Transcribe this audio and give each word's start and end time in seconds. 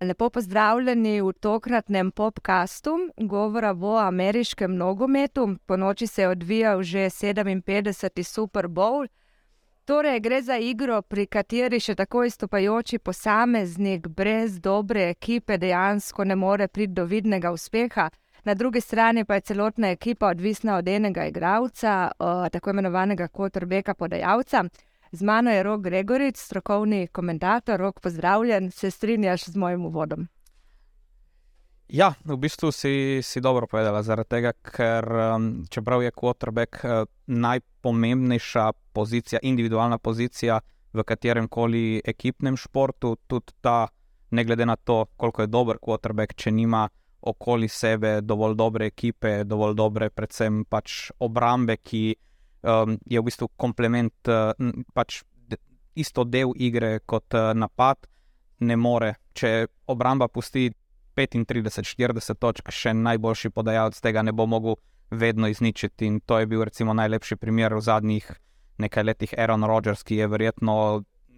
Lepo 0.00 0.30
pozdravljeni 0.30 1.22
v 1.22 1.32
tokratnem 1.32 2.10
podkastu, 2.10 2.90
govora 3.16 3.74
o 3.80 3.96
ameriškem 3.96 4.76
nogometu. 4.76 5.56
Po 5.66 5.76
noči 5.76 6.06
se 6.06 6.22
je 6.22 6.28
odvijal 6.28 6.82
že 6.82 6.98
57. 6.98 8.22
Super 8.22 8.68
Bowl. 8.68 9.08
Torej, 9.84 10.20
gre 10.20 10.42
za 10.42 10.56
igro, 10.56 11.02
pri 11.02 11.26
kateri 11.26 11.80
še 11.80 11.94
tako 11.94 12.24
izstopajoči 12.24 12.98
posameznik 12.98 14.08
brez 14.08 14.60
dobre 14.60 15.10
ekipe 15.10 15.58
dejansko 15.58 16.24
ne 16.24 16.36
more 16.36 16.68
priti 16.68 16.92
do 16.92 17.04
vidnega 17.04 17.50
uspeha. 17.50 18.10
Na 18.44 18.54
drugi 18.54 18.80
strani 18.80 19.24
pa 19.24 19.34
je 19.34 19.40
celotna 19.40 19.90
ekipa 19.90 20.26
odvisna 20.26 20.76
od 20.76 20.88
enega 20.88 21.26
igralca, 21.26 22.10
tako 22.52 22.70
imenovanega 22.70 23.28
quarterbacka 23.28 23.94
podajalca. 23.94 24.64
Z 25.12 25.22
mano 25.22 25.50
je 25.50 25.62
Rok 25.62 25.80
Gregorič, 25.80 26.36
strokovni 26.36 27.06
komentator. 27.06 27.80
Rok, 27.80 28.00
pozdravljen, 28.00 28.70
se 28.70 28.90
strinjaš 28.90 29.44
z 29.44 29.56
mojim 29.56 29.86
uvodom? 29.86 30.28
Ja, 31.88 32.12
v 32.24 32.36
bistvu 32.36 32.68
si, 32.72 33.20
si 33.24 33.40
dobro 33.40 33.66
povedala, 33.66 34.02
zaradi 34.04 34.28
tega, 34.28 34.52
ker 34.52 35.08
um, 35.08 35.46
čeprav 35.72 36.02
je 36.04 36.12
quarterback 36.12 36.84
uh, 36.84 37.06
najpomembnejša 37.26 38.72
pozicija, 38.92 39.40
individualna 39.42 39.96
pozicija 39.98 40.60
v 40.92 41.04
katerem 41.04 41.48
koli 41.48 42.02
ekipnem 42.04 42.56
športu, 42.60 43.16
tudi 43.26 43.56
ta, 43.64 43.88
ne 44.30 44.44
glede 44.44 44.66
na 44.68 44.76
to, 44.76 45.06
koliko 45.16 45.42
je 45.42 45.48
dober 45.48 45.80
quarterback, 45.80 46.36
če 46.36 46.52
nima 46.52 46.84
okoli 47.20 47.68
sebe 47.68 48.20
dovolj 48.20 48.54
dobre 48.54 48.92
ekipe, 48.92 49.44
dovolj 49.44 49.74
dobre, 49.74 50.10
predvsem 50.10 50.66
pač 50.68 51.08
obrambe, 51.24 51.78
ki 51.80 52.02
um, 52.62 52.98
je 53.06 53.20
v 53.20 53.24
bistvu 53.24 53.48
komplement, 53.56 54.14
uh, 54.28 54.52
pač 54.94 55.22
isto 55.98 56.24
del 56.24 56.54
igre 56.56 57.00
kot 57.06 57.34
uh, 57.34 57.52
napad, 57.54 58.06
ne 58.60 58.76
more. 58.76 59.14
Če 59.34 59.68
obramba 59.90 60.28
pusti 60.28 60.68
35-40 61.18 62.38
točk, 62.38 62.70
še 62.70 62.94
najboljši 62.94 63.50
podajalec 63.54 63.98
tega 64.02 64.22
ne 64.22 64.34
bo 64.34 64.46
mogel 64.46 64.78
vedno 65.10 65.48
izničiti. 65.50 66.06
In 66.06 66.20
to 66.20 66.38
je 66.38 66.46
bil 66.46 66.64
recimo 66.66 66.94
najlepši 66.94 67.36
primer 67.36 67.74
v 67.74 67.82
zadnjih 67.82 68.28
nekaj 68.78 69.04
letih, 69.04 69.34
Aaron 69.34 69.66
Rodgers, 69.66 70.04
ki 70.06 70.22
je 70.22 70.28
verjetno 70.30 70.76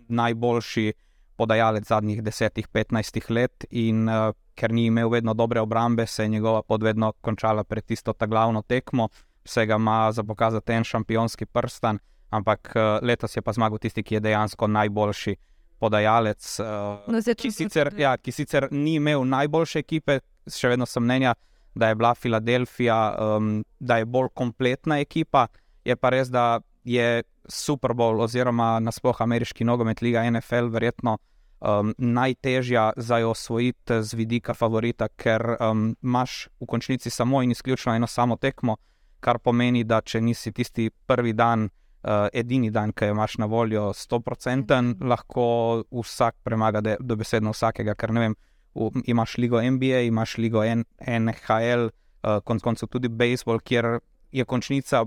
najboljši. 0.08 0.92
Podajalec 1.40 1.86
zadnjih 1.88 2.18
10-15 2.20 3.30
let, 3.32 3.64
in 3.70 4.04
uh, 4.04 4.34
ker 4.52 4.74
ni 4.76 4.90
imel 4.90 5.08
vedno 5.08 5.32
dobre 5.32 5.62
obrambe, 5.64 6.04
se 6.06 6.26
je 6.26 6.34
njegova 6.34 6.60
pot 6.62 6.82
vedno 6.84 7.14
končala 7.24 7.64
pred 7.64 7.86
tisto 7.88 8.12
ta 8.12 8.26
glavno 8.28 8.60
tekmo 8.60 9.08
vsega 9.44 9.76
ima 9.76 10.12
za 10.12 10.24
pokazati 10.24 10.72
en 10.72 10.84
šampionski 10.84 11.46
prstan, 11.46 11.98
ampak 12.30 12.72
uh, 12.74 12.82
letos 13.02 13.36
je 13.36 13.42
pa 13.42 13.52
zmagal 13.52 13.78
tisti, 13.78 14.02
ki 14.02 14.14
je 14.14 14.20
dejansko 14.20 14.66
najboljši 14.66 15.36
podajalec. 15.78 16.60
Uh, 16.60 17.12
no, 17.12 17.22
ki, 17.36 17.50
sicer, 17.50 17.92
ja, 17.98 18.16
ki 18.16 18.32
sicer 18.32 18.68
ni 18.70 18.98
imel 19.00 19.24
najboljše 19.24 19.80
ekipe, 19.80 20.20
še 20.48 20.74
vedno 20.74 20.86
sem 20.86 21.04
mnenja, 21.04 21.34
da 21.74 21.88
je 21.88 21.94
bila 21.94 22.14
Filadelfija, 22.14 22.98
um, 23.36 23.52
da 23.78 24.00
je 24.00 24.06
bolj 24.06 24.28
kompletna 24.34 25.00
ekipa. 25.00 25.46
Je 25.84 25.96
pa 25.96 26.10
res, 26.12 26.28
da 26.28 26.60
je 26.84 27.22
Super 27.48 27.94
Bowl 27.96 28.20
oziroma 28.20 28.78
nasplošno 28.80 29.24
ameriški 29.24 29.64
nogomet, 29.64 30.02
Liga 30.02 30.24
NFL, 30.30 30.70
verjetno. 30.74 31.18
Um, 31.60 31.92
najtežja 31.98 32.92
za 32.96 33.18
jo 33.20 33.34
osvojiti 33.34 33.98
z 34.02 34.16
vidika 34.16 34.54
favorita, 34.56 35.10
ker 35.12 35.42
um, 35.60 35.90
imaš 36.02 36.46
v 36.60 36.66
končnici 36.66 37.10
samo 37.10 37.42
in 37.42 37.50
izključno 37.52 37.94
eno 37.94 38.06
samo 38.06 38.36
tekmo, 38.36 38.78
kar 39.20 39.38
pomeni, 39.38 39.84
da 39.84 40.00
če 40.00 40.20
nisi 40.24 40.52
tisti 40.52 40.88
prvi 41.06 41.32
dan, 41.36 41.68
uh, 42.02 42.28
edini 42.32 42.70
dan, 42.70 42.92
ki 42.92 43.10
imaš 43.14 43.38
na 43.38 43.46
voljo 43.46 43.90
100%, 43.96 44.64
mhm. 44.64 45.08
lahko 45.08 45.84
vsak 45.90 46.40
premaga 46.44 46.82
dobesedno 47.00 47.54
vsakega, 47.56 47.94
ker 47.94 48.14
ne 48.16 48.26
vem. 48.26 48.38
V, 48.74 49.02
imaš 49.10 49.34
ligo 49.42 49.58
NBA, 49.58 50.04
imaš 50.06 50.36
ligo 50.38 50.62
N 50.62 50.84
NHL, 51.02 51.88
uh, 51.90 51.90
eh, 52.22 52.36
konec 52.46 52.62
koncev 52.62 52.88
tudi 52.88 53.08
baseball, 53.08 53.58
kjer 53.58 53.98
je 54.30 54.44
končnica 54.46 55.02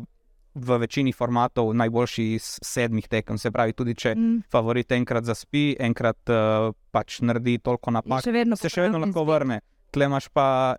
v 0.53 0.77
večini 0.77 1.13
formatov 1.15 1.71
najboljši 1.73 2.25
iz 2.35 2.49
sedmih 2.61 3.07
tekem. 3.07 3.37
Se 3.39 3.51
pravi, 3.51 3.73
tudi 3.73 3.95
če 3.95 4.11
mm. 4.15 4.41
favorit 4.51 4.91
enkrat 4.91 5.23
zaspi, 5.25 5.77
enkrat 5.79 6.29
uh, 6.29 6.73
pač 6.91 7.21
naredi 7.23 7.55
toliko 7.63 7.95
napak, 7.95 8.21
se 8.59 8.69
še 8.69 8.83
vedno 8.83 8.99
lahko 8.99 9.23
vrne. 9.31 9.61
Tlemaš 9.95 10.27
pa 10.33 10.75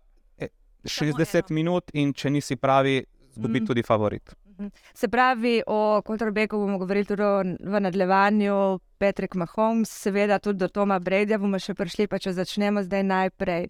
60 0.84 1.50
minut 1.50 1.90
in 1.96 2.12
če 2.12 2.30
nisi 2.30 2.56
pravi, 2.60 3.00
dobi 3.36 3.60
mm. 3.60 3.66
tudi 3.66 3.82
favorit. 3.82 4.34
Mhm. 4.58 4.66
Se 4.94 5.08
pravi, 5.08 5.62
o 5.66 6.02
Kontrolbeku 6.02 6.58
bomo 6.58 6.78
govorili 6.78 7.04
tudi 7.04 7.22
v 7.60 7.80
nadaljevanju, 7.80 8.78
Patrick 8.98 9.34
Mahomes, 9.34 9.90
seveda 9.90 10.38
tudi 10.38 10.58
do 10.58 10.68
Toma 10.68 10.98
Bredja 10.98 11.38
bomo 11.38 11.58
še 11.58 11.74
prišli, 11.74 12.06
pa 12.08 12.18
če 12.18 12.32
začnemo 12.32 12.82
zdaj 12.82 13.02
najprej. 13.02 13.68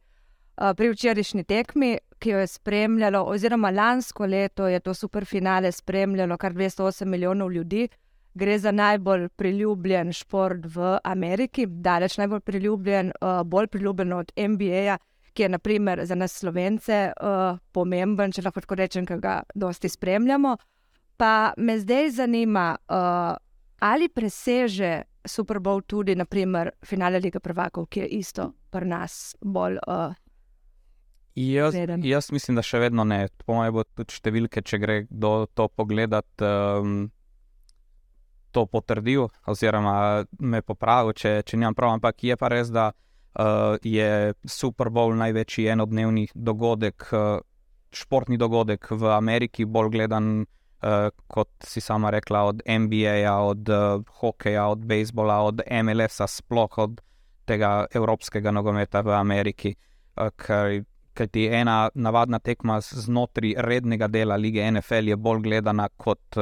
Pri 0.55 0.89
včerajšnji 0.93 1.43
tekmi, 1.51 1.97
ki 2.23 2.31
jo 2.31 2.39
je 2.39 2.47
spremljalo, 2.47 3.25
oziroma 3.27 3.73
lansko 3.75 4.27
leto 4.27 4.69
je 4.71 4.79
to 4.81 4.95
super 4.95 5.25
finale 5.27 5.73
spremljalo 5.73 6.37
kar 6.39 6.55
208 6.55 7.11
milijonov 7.11 7.51
ljudi, 7.53 7.89
gre 8.35 8.59
za 8.59 8.71
najbolj 8.71 9.29
priljubljen 9.29 10.13
šport 10.13 10.67
v 10.77 10.99
Ameriki, 11.05 11.67
daleč 11.67 12.19
najbolj 12.19 12.41
priljubljen, 12.41 13.13
bolj 13.45 13.67
priljubljen 13.67 14.13
od 14.13 14.33
NBA-ja 14.37 14.99
ki 15.35 15.43
je 15.43 15.49
naprimer, 15.49 16.07
za 16.07 16.15
nas 16.15 16.33
slovence 16.33 17.11
uh, 17.11 17.59
pomemben, 17.73 18.33
če 18.33 18.45
lahko 18.47 18.63
tako 18.63 18.79
rečem, 18.79 19.07
ki 19.07 19.19
ga 19.23 19.41
dosti 19.55 19.91
spremljamo. 19.91 20.57
Pa 21.19 21.53
me 21.59 21.79
zdaj 21.79 22.11
zanima, 22.21 22.75
uh, 22.89 23.35
ali 23.83 24.09
preseže 24.09 25.03
Super 25.27 25.59
Bowl 25.59 25.83
tudi 25.87 26.15
naprimer, 26.15 26.71
finale 26.85 27.19
Lige 27.19 27.41
Prvakov, 27.41 27.89
ki 27.91 28.05
je 28.05 28.09
isto 28.21 28.53
pri 28.71 28.87
nas 28.87 29.35
bolj. 29.41 29.81
Uh, 29.87 30.15
Jaz, 31.35 31.75
jaz 32.07 32.29
mislim, 32.31 32.55
da 32.55 32.63
še 32.63 32.79
vedno 32.79 33.03
ne. 33.03 33.25
Po 33.43 33.57
mojem, 33.57 33.73
bo 33.75 33.83
tudi 33.83 34.15
številke, 34.15 34.63
če 34.63 34.79
gre 34.79 34.99
kdo 35.09 35.49
to 35.51 35.67
pogledat, 35.67 36.29
um, 36.47 37.09
to 38.55 38.63
potrdil, 38.71 39.27
oziroma 39.51 40.23
me 40.39 40.61
popravil, 40.63 41.11
če, 41.19 41.41
če 41.43 41.59
nimam 41.59 41.75
prav. 41.75 41.97
Ampak 41.97 42.23
je 42.23 42.37
pa 42.39 42.53
res, 42.55 42.71
da 42.71 42.93
uh, 42.93 43.01
je 43.83 44.35
Super 44.47 44.91
Bowl 44.91 45.15
največji 45.19 45.67
enodnevni 45.75 46.29
dogodek, 46.35 47.09
uh, 47.13 47.41
športni 47.95 48.39
dogodek 48.39 48.91
v 48.91 49.11
Ameriki, 49.11 49.67
bolj 49.67 49.91
gledan, 49.91 50.45
uh, 50.45 51.11
kot 51.27 51.51
si 51.67 51.81
sama 51.81 52.11
rekla, 52.11 52.45
od 52.45 52.63
NBA, 52.67 53.35
od 53.35 53.69
uh, 53.69 54.05
hokeja, 54.21 54.69
od 54.71 54.87
bejzbola, 54.87 55.41
od 55.43 55.63
MLS-a, 55.83 56.27
sploh 56.27 56.79
od 56.79 57.01
tega 57.45 57.87
evropskega 57.91 58.51
nogometa 58.51 59.03
v 59.03 59.15
Ameriki. 59.19 59.75
Uh, 60.17 60.83
Ker 61.15 61.29
ti 61.31 61.45
ena 61.47 61.91
navadna 61.95 62.41
tekma 62.43 62.81
znotraj 62.83 63.53
rednega 63.63 64.09
dela 64.11 64.35
lige 64.35 64.65
NFL 64.71 65.13
je 65.13 65.17
bolj 65.17 65.45
gledana 65.45 65.87
kot 65.97 66.35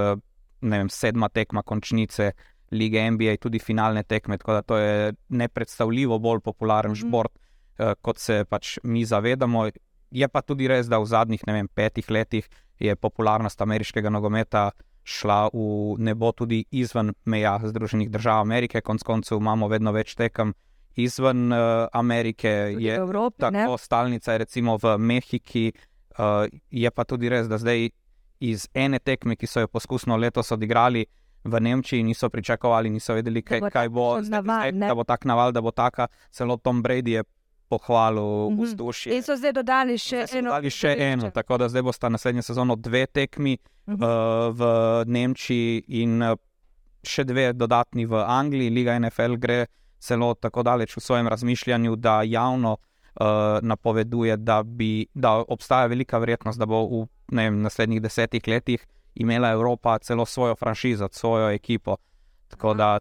vem, 0.63 0.89
sedma 0.89 1.29
tekma 1.29 1.63
končnice 1.63 2.31
lige 2.73 3.11
NBA, 3.11 3.37
tudi 3.41 3.59
finalne 3.59 4.03
tekme. 4.03 4.39
Tako 4.39 4.53
da 4.53 4.63
to 4.63 4.77
je 4.77 5.13
nepredstavljivo 5.29 6.19
bolj 6.19 6.41
popularen 6.41 6.93
mhm. 6.93 7.01
šport, 7.01 7.33
mm. 7.79 7.93
kot 8.01 8.19
se 8.19 8.45
pač 8.49 8.79
mi 8.83 9.05
zavedamo. 9.05 9.69
Je 10.11 10.29
pa 10.29 10.43
tudi 10.43 10.69
res, 10.69 10.89
da 10.93 11.01
v 11.01 11.09
zadnjih 11.09 11.45
vem, 11.47 11.69
petih 11.69 12.11
letih 12.11 12.49
je 12.79 12.97
popularnost 12.97 13.61
ameriškega 13.61 14.11
nogometa 14.11 14.71
šla 15.05 15.49
v 15.53 15.97
nebo 15.99 16.33
tudi 16.33 16.65
izven 16.71 17.13
meja 17.25 17.59
Združenih 17.65 18.11
držav 18.11 18.41
Amerike. 18.41 18.81
Konec 18.81 19.03
koncev 19.03 19.41
imamo 19.41 19.69
vedno 19.69 19.93
več 19.93 20.15
tekem. 20.15 20.55
Izven 20.95 21.49
uh, 21.53 21.89
Amerike 21.93 22.75
tudi 22.75 22.85
je 22.85 22.95
Evropi, 23.01 23.41
tako 23.41 23.57
ne? 23.73 23.79
stalnica, 23.79 24.37
recimo 24.37 24.77
v 24.77 24.99
Mehiki. 24.99 25.73
Uh, 26.13 26.45
je 26.71 26.91
pa 26.91 27.05
tudi 27.09 27.31
res, 27.33 27.49
da 27.49 27.57
zdaj 27.59 27.89
iz 28.45 28.69
ene 28.75 28.99
tekme, 29.01 29.37
ki 29.37 29.49
so 29.49 29.65
jo 29.65 29.71
poskusno 29.73 30.19
letos 30.21 30.53
odigrali, 30.53 31.07
uh, 31.07 31.22
v 31.45 31.61
Nemčiji 31.61 32.03
niso 32.03 32.29
pričakovali, 32.31 32.91
niso 32.91 33.15
vedeli, 33.15 33.43
kaj, 33.43 33.61
kaj 33.71 33.89
bo. 33.89 34.21
Da 34.23 34.95
bo 34.95 35.05
tako 35.05 35.29
naval, 35.29 35.53
da 35.53 35.61
bo 35.61 35.71
taka, 35.71 36.07
celo 36.31 36.57
Tom 36.57 36.83
Brady 36.83 37.09
je 37.09 37.25
pohvalil 37.69 38.23
mm 38.51 38.57
-hmm. 38.57 38.63
vzdušje. 38.63 39.17
In 39.17 39.23
so 39.23 39.37
zdaj 39.37 39.53
dodali 39.53 39.99
še 39.99 40.27
eno. 40.33 40.51
Dodali 40.51 40.71
še 40.71 40.97
eno, 40.99 41.31
tako 41.31 41.59
da 41.59 41.69
zdaj 41.69 41.83
bosta 41.83 42.09
naslednjo 42.09 42.43
sezono 42.43 42.77
dve 42.77 43.07
tekmi 43.07 43.57
mm 43.87 43.95
-hmm. 43.95 44.05
uh, 44.05 44.59
v 44.59 44.63
Nemčiji 45.07 45.85
in 45.89 46.23
uh, 46.23 46.37
še 47.03 47.25
dve 47.25 47.53
dodatni 47.53 48.07
v 48.07 48.25
Angliji. 48.27 48.71
Liga 48.71 48.99
NFL 48.99 49.37
gre 49.37 49.67
celo 49.99 50.35
tako 50.35 50.63
daleč 50.63 50.97
v 50.97 51.01
svojem 51.01 51.29
razmišljanju, 51.29 51.97
da 51.97 52.23
javno. 52.23 52.77
Uh, 53.21 53.61
napoveduje, 53.63 54.37
da, 54.37 54.63
bi, 54.63 55.07
da 55.15 55.45
obstaja 55.49 55.87
velika 55.87 56.19
verjetnost, 56.19 56.59
da 56.59 56.67
bo 56.67 56.89
v 56.89 57.07
vem, 57.33 57.61
naslednjih 57.63 58.01
desetih 58.03 58.41
letih 58.49 58.81
uh, 58.81 59.02
imela 59.15 59.51
Evropa 59.51 59.99
celo 59.99 60.27
svojo 60.27 60.55
franšizo, 60.55 61.09
svojo 61.13 61.51
ekipo. 61.51 61.97
Tako 62.49 62.75
da 62.75 62.99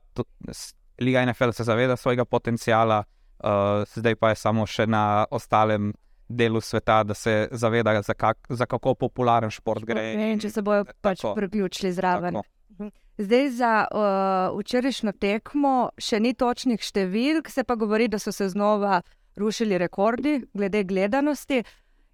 Liga 1.02 1.26
NFL 1.26 1.52
se 1.52 1.64
zaveda 1.64 1.96
svojega 1.96 2.26
potenciala, 2.26 3.04
uh, 3.44 3.50
zdaj 3.96 4.16
pa 4.16 4.30
je 4.30 4.36
samo 4.36 4.66
še 4.66 4.86
na 4.88 5.26
ostalem 5.32 5.94
delu 6.30 6.62
sveta, 6.62 7.04
da 7.04 7.14
se 7.14 7.48
zaveda, 7.52 8.02
za, 8.02 8.14
kak, 8.14 8.38
za 8.50 8.66
kako 8.66 8.94
popularen 8.96 9.50
šport 9.50 9.84
gre. 9.86 10.16
Ne, 10.16 10.40
če 10.40 10.50
se 10.50 10.62
bojo 10.62 10.86
pač 11.02 11.26
priključili 11.36 11.92
zraven. 11.94 12.40
Tako. 12.40 12.48
Mhm. 12.78 12.90
Zdaj 13.18 13.50
za 13.50 13.72
uh, 13.92 14.60
včerajšnjo 14.60 15.12
tekmo 15.20 15.74
še 16.00 16.22
ni 16.24 16.34
točnih 16.34 16.82
številk, 16.82 17.50
se 17.52 17.64
pa 17.68 17.76
govori, 17.76 18.08
da 18.08 18.20
so 18.20 18.32
se 18.32 18.48
znova 18.50 19.02
rušili 19.38 19.78
rekordi 19.78 20.40
glede 20.54 20.84
gledanosti. 20.84 21.64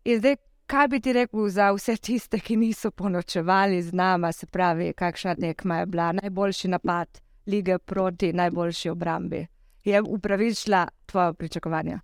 In 0.07 0.19
zdaj, 0.19 0.38
kaj 0.67 0.87
bi 0.87 0.99
ti 0.99 1.13
rekel 1.13 1.49
za 1.49 1.71
vse 1.71 1.95
tiste, 1.97 2.39
ki 2.39 2.55
niso 2.55 2.91
ponočevali 2.91 3.81
z 3.81 3.93
nama, 3.93 4.31
se 4.31 4.45
pravi, 4.45 4.93
kakšna 4.93 5.35
tekma 5.35 5.79
je 5.79 5.85
bila 5.85 6.11
najboljši 6.11 6.67
napad 6.67 7.21
lige 7.45 7.77
proti 7.77 8.33
najboljši 8.33 8.89
obrambi? 8.89 9.45
Je 9.83 10.01
upravičila 10.01 10.87
tvoje 11.05 11.33
pričakovanja? 11.33 11.99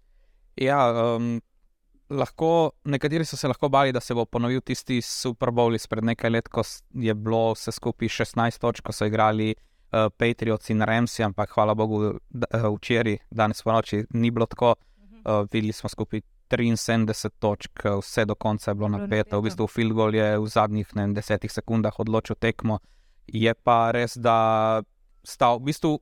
Ja, 0.56 0.94
um, 1.16 1.42
lahko, 2.10 2.72
nekateri 2.84 3.26
so 3.26 3.38
se 3.38 3.48
lahko 3.48 3.70
bali, 3.70 3.92
da 3.92 4.00
se 4.00 4.14
bo 4.14 4.26
ponovil 4.26 4.62
tisti 4.62 5.02
Super 5.02 5.50
Bowl 5.50 5.76
izpred 5.76 6.04
nekaj 6.04 6.30
let, 6.30 6.48
ko 6.48 6.64
je 6.94 7.14
bilo 7.14 7.52
vse 7.54 7.72
skupaj 7.72 8.08
16 8.08 8.60
točk, 8.60 8.86
ko 8.86 8.96
so 8.96 9.06
igrali 9.06 9.56
uh, 9.56 10.08
Patriots 10.18 10.70
in 10.70 10.82
Remsi, 10.82 11.24
ampak 11.24 11.52
hvala 11.52 11.76
Bogu, 11.76 12.14
da, 12.30 12.48
uh, 12.54 12.72
včeraj, 12.78 13.18
danes 13.32 13.64
po 13.64 13.72
noči 13.72 14.06
ni 14.14 14.32
bilo 14.32 14.46
tako. 14.46 14.76
Uh, 15.24 15.48
videli 15.52 15.72
smo 15.72 15.90
skupaj 15.90 16.22
73 16.50 17.30
točk, 17.40 17.86
vse 18.00 18.26
do 18.26 18.36
konca 18.36 18.72
je 18.72 18.76
bilo 18.76 18.90
napeto. 18.90 19.40
V 19.40 19.50
bistvu 19.50 19.68
field 19.68 19.94
goal 19.94 20.16
je 20.16 20.38
v 20.40 20.48
zadnjih 20.48 20.96
ne, 20.96 21.08
desetih 21.14 21.52
sekundah 21.52 22.00
odločil 22.00 22.36
tekmo. 22.36 22.80
Je 23.28 23.54
pa 23.54 23.92
res, 23.92 24.18
da 24.18 24.84
sta 25.24 25.54
v 25.56 25.72
bistvu 25.72 25.98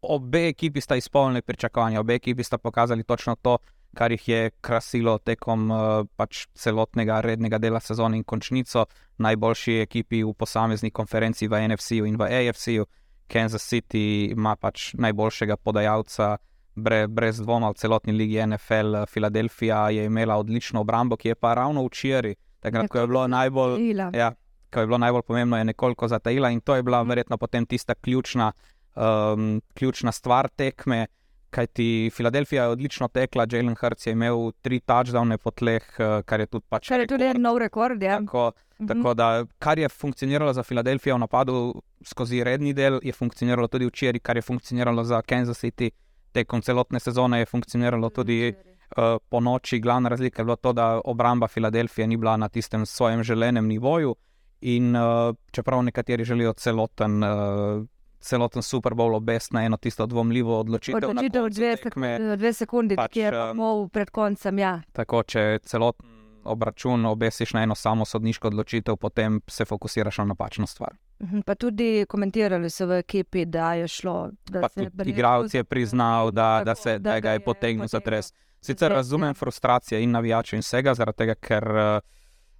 obe 0.00 0.48
ekipi 0.48 0.80
sta 0.80 0.96
izpolnili 0.96 1.42
pričakovanja, 1.42 2.00
obe 2.00 2.14
ekipi 2.14 2.44
sta 2.44 2.58
pokazali 2.58 3.04
točno 3.04 3.36
to, 3.42 3.58
kar 3.94 4.12
jih 4.12 4.28
je 4.28 4.50
krasilo 4.60 5.18
tekom 5.18 5.70
uh, 5.70 6.06
pač 6.16 6.46
celotnega 6.54 7.20
rednega 7.20 7.58
dela 7.58 7.80
sezone 7.80 8.16
in 8.16 8.24
končnico. 8.24 8.86
Najboljši 9.18 9.80
ekipi 9.80 10.22
v 10.24 10.34
posamezni 10.34 10.90
konferenci 10.90 11.48
v 11.48 11.66
NFC-u 11.68 12.06
in 12.06 12.16
v 12.16 12.28
AFC-u. 12.28 12.86
Kansas 13.30 13.66
City 13.66 14.30
ima 14.30 14.56
pač 14.56 14.94
najboljšega 14.94 15.56
podajalca, 15.56 16.36
bre, 16.80 17.04
brez 17.08 17.40
dvoma 17.40 17.70
v 17.70 17.78
celotni 17.78 18.12
ligi 18.12 18.40
NFL. 18.46 19.04
Filadelfija 19.08 19.88
je 19.90 20.04
imela 20.04 20.36
odlično 20.36 20.80
obrambo, 20.80 21.16
ki 21.16 21.28
je 21.28 21.34
pa 21.34 21.54
ravno 21.54 21.84
včeraj, 21.86 22.34
takrat, 22.60 22.88
ko 22.88 22.98
je 22.98 23.06
bilo 23.06 23.26
najbolj. 23.28 23.78
Ja, 24.14 24.32
ko 24.72 24.80
je 24.80 24.86
bilo 24.86 24.98
najbolj 24.98 25.22
pomembno, 25.26 25.58
je 25.58 25.64
nekoliko 25.64 26.08
zatajila 26.08 26.50
in 26.50 26.60
to 26.60 26.76
je 26.76 26.82
bila 26.82 27.02
verjetno 27.02 27.38
potem 27.38 27.66
tista 27.66 27.94
ključna, 27.94 28.52
um, 28.96 29.62
ključna 29.74 30.12
stvar 30.12 30.48
tekme. 30.48 31.06
Kaj 31.50 31.66
ti 31.66 32.10
Filadelfija 32.14 32.62
je 32.62 32.68
odlično 32.68 33.08
tekla, 33.08 33.46
Jalen 33.50 33.74
Hurts 33.74 34.06
je 34.06 34.12
imel 34.12 34.52
tri 34.62 34.80
touchdowne 34.86 35.36
po 35.36 35.50
tleh, 35.50 35.82
kar 36.24 36.40
je 36.40 36.46
tudi 36.46 36.64
pač. 36.68 36.88
Kar 36.88 37.00
je 37.00 37.08
tudi 37.10 37.26
en 37.26 37.40
nov 37.42 37.58
rekord. 37.58 38.02
Ja. 38.02 38.20
Tako, 38.20 38.52
mhm. 38.78 38.86
tako 38.86 39.14
da, 39.14 39.44
kar 39.58 39.78
je 39.78 39.88
funkcioniralo 39.88 40.52
za 40.52 40.62
Filadelfijo 40.62 41.16
v 41.16 41.18
napadu 41.18 41.82
skozi 42.06 42.44
redni 42.44 42.72
del, 42.72 43.00
je 43.02 43.12
funkcioniralo 43.12 43.68
tudi 43.68 43.86
včeraj, 43.86 44.20
kar 44.22 44.36
je 44.36 44.42
funkcioniralo 44.42 45.04
za 45.04 45.22
Kansas 45.22 45.58
City 45.64 45.90
tekom 46.32 46.62
celotne 46.62 47.00
sezone, 47.00 47.38
je 47.38 47.46
funkcioniralo 47.46 48.10
tudi 48.10 48.50
uh, 48.50 49.16
po 49.28 49.40
noči. 49.40 49.80
Glavna 49.80 50.08
razlika 50.08 50.42
je 50.42 50.44
bila 50.44 50.56
to, 50.56 50.72
da 50.72 51.00
obramba 51.04 51.48
Filadelfije 51.48 52.06
ni 52.06 52.16
bila 52.16 52.36
na 52.36 52.48
tistem 52.48 52.86
svojem 52.86 53.22
želenem 53.22 53.66
nivoju. 53.66 54.16
In 54.60 54.96
uh, 54.96 55.34
čeprav 55.50 55.82
nekateri 55.82 56.24
želijo 56.24 56.52
celoten. 56.52 57.24
Uh, 57.24 57.86
celoten 58.20 58.62
Super 58.62 58.92
Bowl 58.92 59.14
obest 59.16 59.52
na 59.52 59.64
eno 59.64 59.76
tisto 59.76 60.06
dvomljivo 60.06 60.60
odločitev. 60.60 61.08
Odločitev 61.08 61.48
dve, 61.48 61.76
tekme, 61.76 62.36
dve 62.36 62.52
sekundi, 62.52 62.96
pač, 62.96 63.12
ki 63.12 63.20
je 63.20 63.30
samo 63.30 63.88
pred 63.88 64.10
koncem. 64.10 64.58
Ja. 64.58 64.74
Tako, 64.92 65.22
če 65.22 65.58
celoten 65.64 66.19
obračun 66.44 67.06
obesiš 67.06 67.52
na 67.52 67.62
eno 67.62 67.74
samo 67.74 68.04
sodniško 68.04 68.48
odločitev, 68.48 68.96
potem 68.96 69.40
se 69.46 69.64
fokusiraš 69.64 70.18
na 70.18 70.24
napačno 70.24 70.66
stvar. 70.66 70.96
Mhm, 71.22 71.40
pa 71.46 71.54
tudi 71.54 72.06
komentirali 72.08 72.70
so 72.70 72.86
v 72.86 72.98
ekipi, 72.98 73.44
da 73.44 73.74
je 73.74 73.88
šlo. 73.88 74.30
Da 74.50 74.68
Igravc 75.04 75.54
je 75.54 75.64
priznal, 75.64 76.30
da, 76.30 76.58
tako, 76.58 76.64
da, 76.64 76.74
se, 76.74 76.98
da, 76.98 77.10
da 77.10 77.20
ga 77.20 77.32
je 77.32 77.40
potegnil 77.40 77.86
za 77.86 78.00
tres. 78.00 78.32
Sicer 78.60 78.92
razumem 78.92 79.30
ja. 79.30 79.34
frustracije 79.34 80.02
in 80.02 80.10
navijače 80.10 80.56
in 80.56 80.62
vsega, 80.62 80.94
zaradi 80.94 81.16
tega, 81.16 81.34
ker. 81.34 81.68
Uh, 81.70 82.00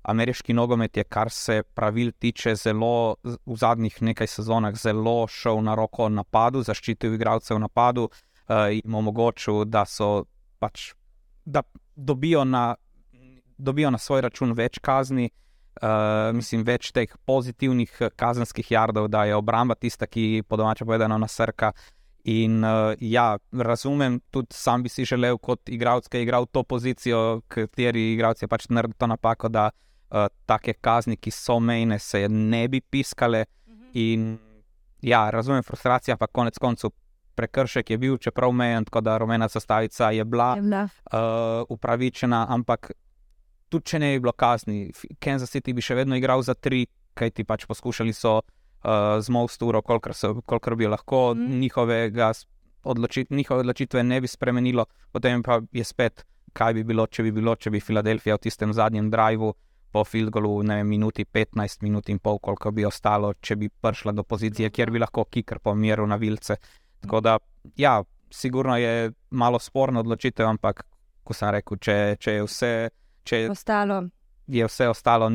ameriški 0.02 0.52
nogomet 0.52 0.96
je, 0.96 1.04
kar 1.04 1.30
se 1.30 1.62
pravil 1.74 2.12
tiče, 2.18 2.54
zelo 2.54 3.16
v 3.24 3.56
zadnjih 3.56 4.02
nekaj 4.02 4.26
sezonah 4.26 4.74
zelo 4.74 5.26
šel 5.28 5.60
na 5.64 5.74
roko 5.74 6.08
napadu, 6.08 6.62
zaščitil 6.64 7.14
igralce 7.14 7.54
v 7.54 7.60
napadu 7.60 8.06
uh, 8.08 8.70
in 8.72 8.94
omogočil, 8.94 9.64
da 9.64 9.84
so 9.84 10.24
pač, 10.58 10.92
da 11.44 11.62
dobijo 11.96 12.44
na, 12.44 12.74
dobijo 13.60 13.90
na 13.90 13.98
svoj 13.98 14.26
račun 14.28 14.52
več 14.56 14.80
kazni. 14.82 15.30
Uh, 15.80 16.34
mislim, 16.34 16.64
več 16.66 16.90
teh 16.92 17.08
pozitivnih 17.24 17.92
kazenskih 18.18 18.72
jardov, 18.72 19.06
da 19.08 19.22
je 19.24 19.36
obramba 19.38 19.76
tista, 19.78 20.04
ki 20.06 20.42
po 20.48 20.58
domače 20.60 20.84
povedano 20.84 21.16
nasrka. 21.18 21.70
In 22.28 22.58
uh, 22.64 22.92
ja, 23.00 23.38
razumem, 23.52 24.18
tudi 24.30 24.52
sam 24.52 24.82
bi 24.82 24.90
si 24.92 25.06
želel, 25.08 25.38
kot 25.38 25.70
igralec, 25.72 26.08
ki 26.10 26.20
je 26.20 26.26
igral 26.26 26.48
to 26.52 26.64
pozicijo, 26.68 27.40
kateri 27.48 28.10
igralec 28.12 28.42
je 28.42 28.48
pač 28.50 28.66
naredil 28.68 28.98
to 28.98 29.08
napako, 29.08 29.48
da 29.48 29.70
uh, 29.70 30.26
take 30.46 30.74
kazni, 30.82 31.16
ki 31.16 31.32
so 31.32 31.60
mejne, 31.60 31.98
se 31.98 32.26
ne 32.28 32.66
bi 32.68 32.80
piskale. 32.80 33.46
Mhm. 33.68 33.90
In 33.94 34.38
ja, 35.00 35.30
razumem 35.30 35.62
frustracijo, 35.62 36.18
ampak 36.18 36.32
konec 36.32 36.58
koncev 36.58 36.92
prekršek 37.40 37.90
je 37.90 37.98
bil, 37.98 38.18
čeprav 38.18 38.52
mejen, 38.52 38.84
tako 38.84 39.00
da 39.00 39.18
rumena 39.18 39.48
zastavica 39.48 40.10
je 40.10 40.24
bila 40.24 40.54
uh, 40.60 41.64
upravičena, 41.68 42.46
ampak 42.48 42.92
tudi 43.70 43.92
če 43.92 44.00
ne 44.02 44.14
bi 44.14 44.24
bilo 44.26 44.34
kazni, 44.36 44.90
Kansas 45.22 45.54
City 45.54 45.74
bi 45.76 45.84
še 45.84 45.96
vedno 45.98 46.18
igral 46.18 46.42
za 46.46 46.54
tri, 46.54 46.84
kaj 47.14 47.36
ti 47.36 47.46
pač 47.46 47.68
poskušali 47.70 48.16
so. 48.16 48.40
Uh, 48.80 49.20
z 49.20 49.28
Mosturo, 49.28 49.82
kolikor 49.84 50.72
bi 50.72 50.86
lahko 50.88 51.34
mm. 51.36 51.58
njihovega 51.60 52.30
odločit, 52.88 53.30
njihove 53.30 53.60
odločitve 53.60 54.02
ne 54.02 54.20
bi 54.20 54.28
spremenilo, 54.28 54.86
potem 55.12 55.42
pa 55.42 55.60
je 55.72 55.84
spet, 55.84 56.24
kaj 56.52 56.74
bi 56.74 56.84
bilo, 56.84 57.06
če 57.06 57.22
bi 57.22 57.32
bilo, 57.32 57.54
če 57.56 57.70
bi 57.70 57.80
Filadelfija 57.80 58.38
v 58.38 58.42
tistem 58.46 58.72
zadnjem 58.72 59.10
drivu 59.10 59.52
po 59.92 60.04
filgolu, 60.04 60.62
ne 60.62 60.80
vem, 60.80 60.88
minuti 60.88 61.24
15, 61.24 61.82
minut 61.82 62.08
in 62.08 62.20
pol, 62.22 62.38
koliko 62.38 62.70
bi 62.70 62.86
ostalo, 62.86 63.32
če 63.42 63.56
bi 63.58 63.68
prišla 63.68 64.14
do 64.14 64.24
pozicije, 64.24 64.70
kjer 64.70 64.90
bi 64.94 65.02
lahko 65.02 65.24
kiker 65.26 65.58
pomiril 65.58 66.06
na 66.06 66.16
vilce. 66.16 66.56
Tako 67.02 67.20
da, 67.20 67.38
ja, 67.76 67.98
sigurno 68.30 68.76
je 68.78 69.10
malo 69.30 69.58
sporno 69.58 70.00
odločitev, 70.00 70.46
ampak, 70.46 70.84
ko 71.24 71.34
sem 71.34 71.50
rekel, 71.56 71.80
če, 71.82 71.96
če 72.22 72.36
je 72.38 72.46
vse. 72.46 72.72
Če 73.30 73.44
je 73.44 73.52
ostalo 73.54 74.02
je 74.50 74.66
vse 74.66 74.88
ostalo, 74.88 75.28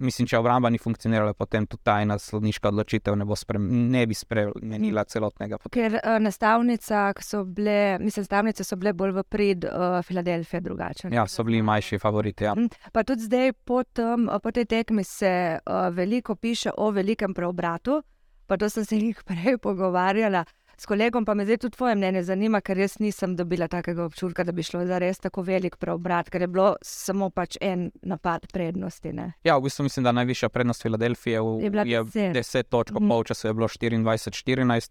mislim, 0.00 0.26
če 0.28 0.38
obramba 0.38 0.70
ni 0.70 0.80
funkcionirala, 0.80 1.34
potem 1.36 1.66
tudi 1.68 1.84
ta 1.84 1.98
ena 2.02 2.16
sodniška 2.18 2.70
odločitev 2.72 3.16
ne, 3.18 3.26
spre, 3.36 3.60
ne 3.60 4.04
bi 4.08 4.16
spremenila 4.16 5.04
celotnega. 5.04 5.58
Potem. 5.60 5.74
Ker 5.76 5.98
uh, 5.98 6.16
nastavnice 6.22 7.02
so 7.20 7.42
bile, 7.44 7.98
mislim, 8.00 8.24
nastavnice 8.24 8.64
so 8.64 8.78
bile 8.80 8.94
bolj 8.96 9.16
v 9.18 9.24
prid 9.28 9.66
uh, 9.68 9.98
Filadelfije 10.06 10.62
drugače. 10.64 11.12
Ja, 11.12 11.26
so 11.28 11.44
bili 11.44 11.62
manjši 11.62 11.98
favoriti. 12.02 12.48
Ja. 12.48 12.54
Mhm. 12.56 12.88
Pa 12.92 13.04
tudi 13.04 13.28
zdaj, 13.28 13.52
po, 13.64 13.82
tem, 13.84 14.28
po 14.42 14.52
tej 14.52 14.68
tekmi 14.70 15.04
se 15.04 15.34
uh, 15.58 15.88
veliko 15.94 16.36
piše 16.36 16.72
o 16.76 16.90
velikem 16.90 17.34
preobratu, 17.34 18.02
pa 18.46 18.56
to 18.56 18.70
sem 18.70 18.84
se 18.84 18.98
jih 18.98 19.22
prej 19.28 19.58
pogovarjala 19.62 20.44
s 20.82 20.86
kolegom, 20.86 21.24
pa 21.24 21.34
me 21.38 21.44
zdaj 21.46 21.60
tudi 21.62 21.76
tvoje 21.76 21.94
mnenje 21.94 22.24
zanima, 22.26 22.60
ker 22.60 22.78
jaz 22.82 22.96
nisem 22.98 23.36
dobila 23.38 23.68
takega 23.70 24.02
občutka, 24.04 24.42
da 24.44 24.52
bi 24.52 24.64
šlo 24.66 24.82
za 24.86 24.98
res 24.98 25.20
tako 25.22 25.44
velik 25.46 25.76
preobrat, 25.78 26.30
ker 26.30 26.42
je 26.42 26.48
bilo 26.50 26.72
samo 26.82 27.28
pač 27.30 27.56
en 27.62 27.90
napad 28.02 28.48
prednosti. 28.50 29.12
Ne? 29.14 29.28
Ja, 29.46 29.58
v 29.58 29.68
bistvu 29.68 29.86
mislim, 29.86 30.08
da 30.08 30.12
najvišja 30.18 30.50
prednost 30.50 30.82
Filadelfije 30.82 31.38
je, 31.38 31.70
je 31.86 32.04
10 32.34 32.68
točk, 32.68 32.98
mm. 32.98 33.12
pol 33.14 33.22
časa 33.30 33.48
je 33.48 33.54
bilo 33.54 33.68
24-14. 33.70 34.90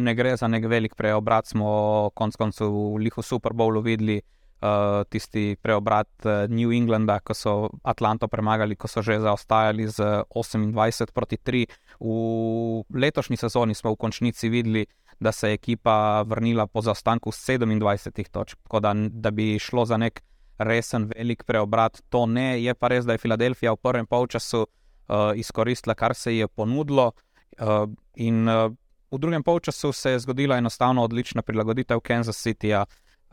Ne 0.00 0.14
gre 0.16 0.36
za 0.36 0.48
nek 0.48 0.64
velik 0.66 0.96
preobrat, 0.96 1.52
smo 1.52 2.10
konec 2.16 2.40
koncev 2.40 2.72
v 2.72 3.04
Lihu 3.04 3.22
Super 3.22 3.52
Bowlu 3.52 3.84
videli. 3.84 4.22
Uh, 4.60 5.06
tisti 5.08 5.56
preobrat 5.56 6.08
uh, 6.28 6.44
New 6.52 6.68
Englanda, 6.76 7.14
ko 7.24 7.32
so 7.32 7.52
Atlanto 7.80 8.28
premagali, 8.28 8.76
ko 8.76 8.90
so 8.92 9.00
že 9.00 9.16
zaostajali 9.16 9.88
z 9.88 10.28
28 10.28 11.14
proti 11.16 11.38
3. 11.40 11.64
V 11.96 12.84
letošnji 12.92 13.40
sezoni 13.40 13.72
smo 13.72 13.94
v 13.96 13.96
končnici 13.96 14.52
videli, 14.52 14.84
da 15.20 15.32
se 15.32 15.48
je 15.48 15.54
ekipa 15.54 16.22
vrnila 16.22 16.66
po 16.66 16.80
zaostanku 16.80 17.30
27 17.30 18.28
točk. 18.30 18.58
Tako 18.62 18.80
da, 18.80 18.94
da 18.94 19.30
bi 19.30 19.58
šlo 19.58 19.84
za 19.84 19.96
nek 19.96 20.22
resen, 20.58 21.10
velik 21.16 21.44
preobrat, 21.44 22.02
to 22.08 22.26
ne. 22.26 22.62
Je 22.62 22.74
pa 22.74 22.88
res, 22.88 23.04
da 23.04 23.12
je 23.12 23.18
Filadelfija 23.18 23.72
v 23.72 23.76
prvem 23.82 24.06
polčasu 24.06 24.62
uh, 24.62 25.32
izkoristila, 25.34 25.94
kar 25.94 26.14
se 26.14 26.36
je 26.36 26.48
ponudilo. 26.48 27.12
Uh, 27.60 27.88
in 28.16 28.48
uh, 28.48 28.72
v 29.10 29.18
drugem 29.18 29.42
polčasu 29.42 29.92
se 29.92 30.10
je 30.10 30.18
zgodila 30.18 30.58
enostavno 30.58 31.04
odlična 31.04 31.42
prilagoditev 31.42 32.00
Kansas 32.00 32.46
Cityja. 32.46 32.84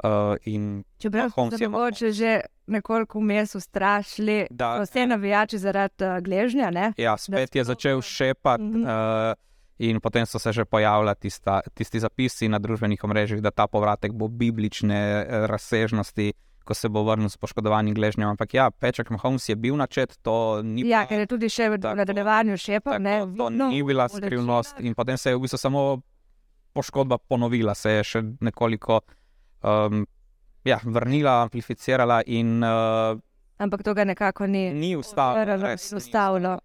Uh, 0.04 0.82
Čeprav 0.98 1.32
se 1.58 1.68
morda 1.68 2.12
že 2.12 2.42
nekoliko 2.68 3.20
vmes 3.20 3.56
ustrašili, 3.56 4.48
da 4.50 4.82
vse 4.82 5.08
navijači 5.08 5.58
zaradi 5.58 6.04
uh, 6.04 6.20
gležnja. 6.24 6.70
Ne? 6.70 6.94
Ja, 6.98 7.18
spet 7.18 7.56
je 7.56 7.64
začel 7.64 8.02
šepati. 8.02 8.64
Uh 8.64 8.70
-huh. 8.70 9.32
uh, 9.32 9.47
In 9.80 10.00
potem 10.02 10.26
so 10.26 10.40
se 10.40 10.54
že 10.54 10.66
pojavljali 10.66 11.16
tista, 11.20 11.62
tisti 11.74 12.00
zapisi 12.00 12.50
na 12.50 12.60
družbenih 12.60 13.04
omrežjih, 13.04 13.42
da 13.42 13.52
ta 13.52 13.68
povratek 13.68 14.12
bo 14.12 14.28
biblične 14.28 14.98
eh, 14.98 15.48
razsežnosti, 15.48 16.34
ko 16.66 16.74
se 16.74 16.90
bo 16.90 17.04
vrnil 17.04 17.30
s 17.30 17.38
poškodovanim 17.38 17.94
gležnjem. 17.96 18.30
Ampak 18.30 18.54
ja, 18.54 18.72
Peček 18.72 19.10
Mahomes 19.10 19.50
je 19.50 19.56
bil 19.56 19.76
načet, 19.76 20.18
to 20.22 20.62
ni 20.64 20.84
bilo. 20.84 20.92
Ja, 20.92 21.06
ker 21.08 21.24
je 21.24 21.30
tudi 21.30 21.50
še 21.50 21.70
v 21.70 21.80
nadaljevanju 21.80 22.58
še 22.58 22.82
pa 22.84 22.98
ne. 23.00 23.22
To 23.38 23.50
no, 23.54 23.70
ni 23.72 23.84
bila 23.84 24.10
skrivnost. 24.10 24.82
In 24.82 24.98
potem 24.98 25.18
se 25.18 25.30
je 25.30 25.38
v 25.38 25.46
bistvu 25.46 25.62
samo 25.62 25.86
poškodba 26.74 27.18
ponovila, 27.18 27.76
se 27.76 28.00
je 28.00 28.04
še 28.04 28.24
nekoliko. 28.42 29.00
Um, 29.64 30.04
ja, 30.68 30.82
vrnila, 30.84 31.42
amplificirala 31.46 32.22
in 32.26 32.60
uh, 32.66 33.16
Ampak 33.58 33.82
to 33.84 33.94
ga 33.94 34.06
nekako 34.06 34.46
ni. 34.48 34.70
ni. 34.74 34.96
Ustavilo. 34.96 35.58
res 35.62 35.92
ni 35.92 35.98
ustavilo. 35.98 36.58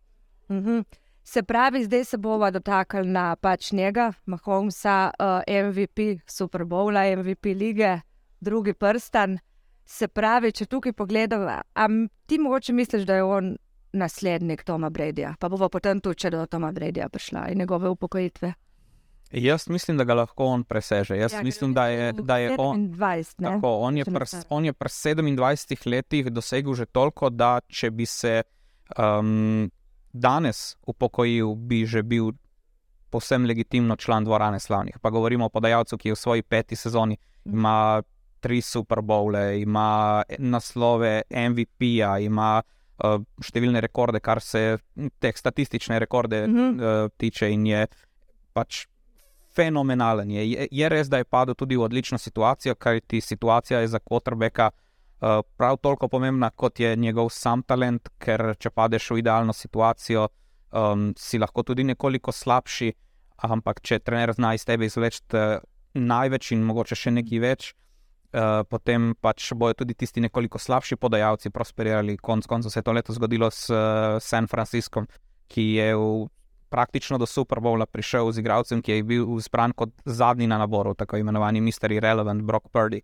Mhm. 0.49 1.02
Se 1.25 1.43
pravi, 1.43 1.85
zdaj 1.85 2.05
se 2.05 2.19
bomo 2.19 2.51
dotaknili 2.51 3.09
na 3.09 3.37
pač 3.37 3.73
njega, 3.73 4.13
Mahomesa, 4.27 5.11
uh, 5.13 5.43
MVP 5.67 5.99
Super 6.27 6.65
Bowla, 6.65 7.17
MVP 7.17 7.45
lige, 7.47 8.01
drugi 8.41 8.73
prstan. 8.75 9.39
Se 9.85 10.09
pravi, 10.09 10.53
če 10.53 10.67
tukaj 10.67 10.93
pogledamo, 10.93 11.61
am 11.75 12.09
ti 12.27 12.39
mogoče 12.39 12.73
misliš, 12.73 13.03
da 13.03 13.15
je 13.15 13.23
on 13.23 13.57
naslednik 13.93 14.63
Toma 14.65 14.91
Bradyja, 14.91 15.35
pa 15.39 15.49
bomo 15.49 15.69
potem 15.69 16.01
tudi, 16.01 16.17
če 16.17 16.31
do 16.31 16.47
Toma 16.47 16.73
Bradyja 16.73 17.09
prišla 17.09 17.49
in 17.49 17.59
njegove 17.59 17.89
upokojitve. 17.89 18.53
Jaz 19.33 19.69
mislim, 19.69 19.97
da 19.97 20.05
ga 20.05 20.15
lahko 20.15 20.45
on 20.45 20.65
preseže. 20.65 21.17
Jaz 21.17 21.33
ja, 21.33 21.43
mislim, 21.43 21.75
da 21.75 21.87
je, 21.87 22.13
da 22.13 22.37
je 22.37 22.55
on. 22.59 22.89
20, 22.89 23.35
ne? 23.39 23.49
Tako, 23.49 23.69
on, 23.79 23.97
je 23.97 24.05
se- 24.27 24.43
on 24.49 24.65
je 24.65 24.73
pri 24.73 24.89
27 24.89 25.87
letih 25.87 26.27
dosegel 26.27 26.75
že 26.75 26.87
toliko, 26.87 27.31
da 27.31 27.61
če 27.69 27.91
bi 27.91 28.07
se 28.07 28.43
um, 28.99 29.71
danes 30.13 30.77
upokojil, 30.87 31.55
bi 31.55 31.87
že 31.87 32.03
bil 32.03 32.33
povsem 33.11 33.45
legitimno 33.45 33.97
član 33.97 34.25
dvorane 34.25 34.61
slavnih. 34.61 34.99
Pa 34.99 35.11
govorimo 35.11 35.45
o 35.45 35.49
podajalcu, 35.49 35.99
ki 35.99 36.09
je 36.09 36.13
v 36.13 36.19
svoji 36.19 36.43
peti 36.43 36.77
sezoni 36.77 37.17
Mhm. 37.45 37.55
ima 37.59 38.03
tri 38.41 38.61
Super 38.61 38.99
Bowle, 38.99 39.63
ima 39.63 40.23
naslove 40.39 41.23
MVP-ja, 41.31 42.19
ima 42.19 42.63
uh, 43.05 43.21
številne 43.41 43.81
rekorde, 43.81 44.21
kar 44.21 44.41
se 44.41 44.79
teh 45.19 45.37
statistične 45.37 45.99
rekorde 45.99 46.47
Mhm. 46.47 46.81
uh, 46.81 47.09
tiče 47.17 47.51
in 47.51 47.67
je 47.67 47.87
pač 48.53 48.87
fenomenalen. 49.55 50.31
Je, 50.31 50.51
je, 50.51 50.69
je 50.71 50.89
res, 50.89 51.09
da 51.09 51.19
je 51.19 51.25
padel 51.25 51.55
tudi 51.55 51.77
v 51.77 51.83
odlično 51.83 52.19
situacijo, 52.19 52.75
kajti 52.75 53.21
situacija 53.21 53.81
je 53.81 53.89
za 53.89 53.99
Kotrbeka 53.99 54.71
uh, 54.73 54.92
prav 55.57 55.77
toliko 55.79 56.09
pomembna, 56.09 56.51
kot 56.51 56.81
je 56.81 56.97
njegov 56.97 57.31
sam 57.31 57.63
talent, 57.63 58.09
ker 58.19 58.57
če 58.59 58.71
padeš 58.75 59.11
v 59.13 59.21
idealno 59.23 59.55
situacijo, 59.55 60.27
um, 60.73 61.13
si 61.19 61.39
lahko 61.39 61.63
tudi 61.63 61.85
nekoliko 61.87 62.33
slabši, 62.35 62.91
ampak 63.47 63.81
če 63.87 64.01
trener 64.03 64.33
zna 64.35 64.55
iz 64.57 64.67
tebe 64.67 64.89
izvleči 64.89 65.23
uh, 65.39 65.63
največ 65.95 66.53
in 66.57 66.67
mogoče 66.67 66.99
še 66.99 67.15
nekaj 67.21 67.43
več. 67.43 67.71
Uh, 68.33 68.63
potem 68.65 69.11
pač 69.21 69.51
bojo 69.53 69.77
tudi 69.83 69.95
tisti 69.95 70.23
nekoliko 70.25 70.59
slabši 70.59 70.97
podajalci 70.97 71.53
prosperirali. 71.53 72.17
Konec 72.17 72.49
koncev 72.49 72.73
se 72.73 72.81
je 72.81 72.87
to 72.87 72.95
leto 72.97 73.13
zgodilo 73.13 73.51
s 73.53 73.69
uh, 73.69 74.17
San 74.25 74.49
Franciscom, 74.49 75.07
ki 75.53 75.67
je 75.77 75.91
v 75.95 76.31
praktično 76.73 77.19
do 77.21 77.29
Super 77.29 77.61
Bowla 77.61 77.85
prišel 77.85 78.33
z 78.33 78.41
igralcem, 78.41 78.81
ki 78.81 78.97
je 78.97 79.05
bil 79.05 79.27
izbran 79.37 79.77
kot 79.77 79.93
zadnji 80.09 80.49
na 80.49 80.57
naboru, 80.57 80.95
tako 80.97 81.21
imenovani 81.21 81.61
Mr. 81.61 81.93
Irrelevant, 81.93 82.43
Brock 82.49 82.73
Purdy. 82.73 83.03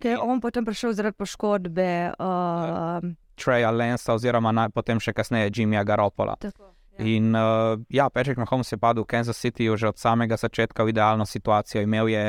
Ker 0.00 0.16
je 0.16 0.18
on 0.18 0.40
potem 0.40 0.64
prišel 0.64 0.94
zaradi 0.96 1.16
poškodbe. 1.20 2.16
Uh, 2.16 3.12
Treja 3.36 3.70
Lensa, 3.70 4.14
oziroma 4.16 4.52
naj, 4.52 4.72
potem 4.72 5.00
še 5.00 5.12
kasneje 5.12 5.52
Jimmyja 5.52 5.84
Garopola. 5.84 6.36
tako, 6.40 6.72
ja. 6.96 7.04
In 7.04 7.36
uh, 7.36 7.76
ja, 7.92 8.08
Patrick 8.08 8.40
Mahomes 8.40 8.72
je 8.72 8.80
padel 8.80 9.04
v 9.04 9.12
Kansas 9.12 9.36
City 9.36 9.68
že 9.76 9.92
od 9.92 10.00
samega 10.00 10.36
začetka 10.40 10.84
v 10.84 10.96
idealno 10.96 11.28
situacijo. 11.28 11.84
Imel 11.84 12.08
je 12.08 12.24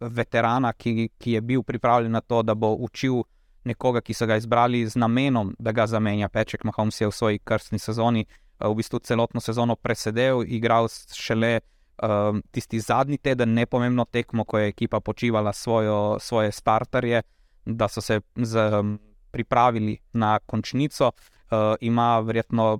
veterana, 0.00 0.72
ki, 0.72 1.10
ki 1.18 1.38
je 1.38 1.40
bil 1.40 1.62
pripravljen 1.62 2.12
na 2.12 2.20
to, 2.20 2.42
da 2.42 2.54
bo 2.54 2.74
učil 2.74 3.22
nekoga, 3.66 4.02
ki 4.02 4.14
so 4.14 4.26
ga 4.26 4.36
izbrali 4.36 4.82
z 4.86 4.98
namenom, 4.98 5.54
da 5.58 5.72
ga 5.72 5.86
zamenja. 5.86 6.28
Patrick 6.28 6.66
Mahomes 6.66 7.00
je 7.00 7.06
v 7.06 7.14
svoji 7.14 7.38
krstni 7.38 7.78
sezoni 7.78 8.26
uh, 8.26 8.66
v 8.66 8.82
bistvu 8.82 8.98
celotno 8.98 9.40
sezono 9.40 9.78
presedel, 9.78 10.42
igral 10.42 10.90
šele 11.14 11.60
um, 12.02 12.42
tisti 12.50 12.80
zadnji 12.80 13.18
teden, 13.18 13.54
nepomembno 13.54 14.04
tekmo, 14.04 14.44
ko 14.44 14.58
je 14.58 14.68
ekipa 14.68 15.00
počivala 15.00 15.52
svojo, 15.52 16.16
svoje 16.20 16.52
starterje, 16.52 17.22
da 17.64 17.88
so 17.88 18.00
se 18.00 18.20
z, 18.36 18.56
um, 18.80 18.98
pripravili 19.30 19.98
na 20.12 20.38
končnico. 20.38 21.06
Uh, 21.06 21.74
ima 21.80 22.20
verjetno 22.20 22.78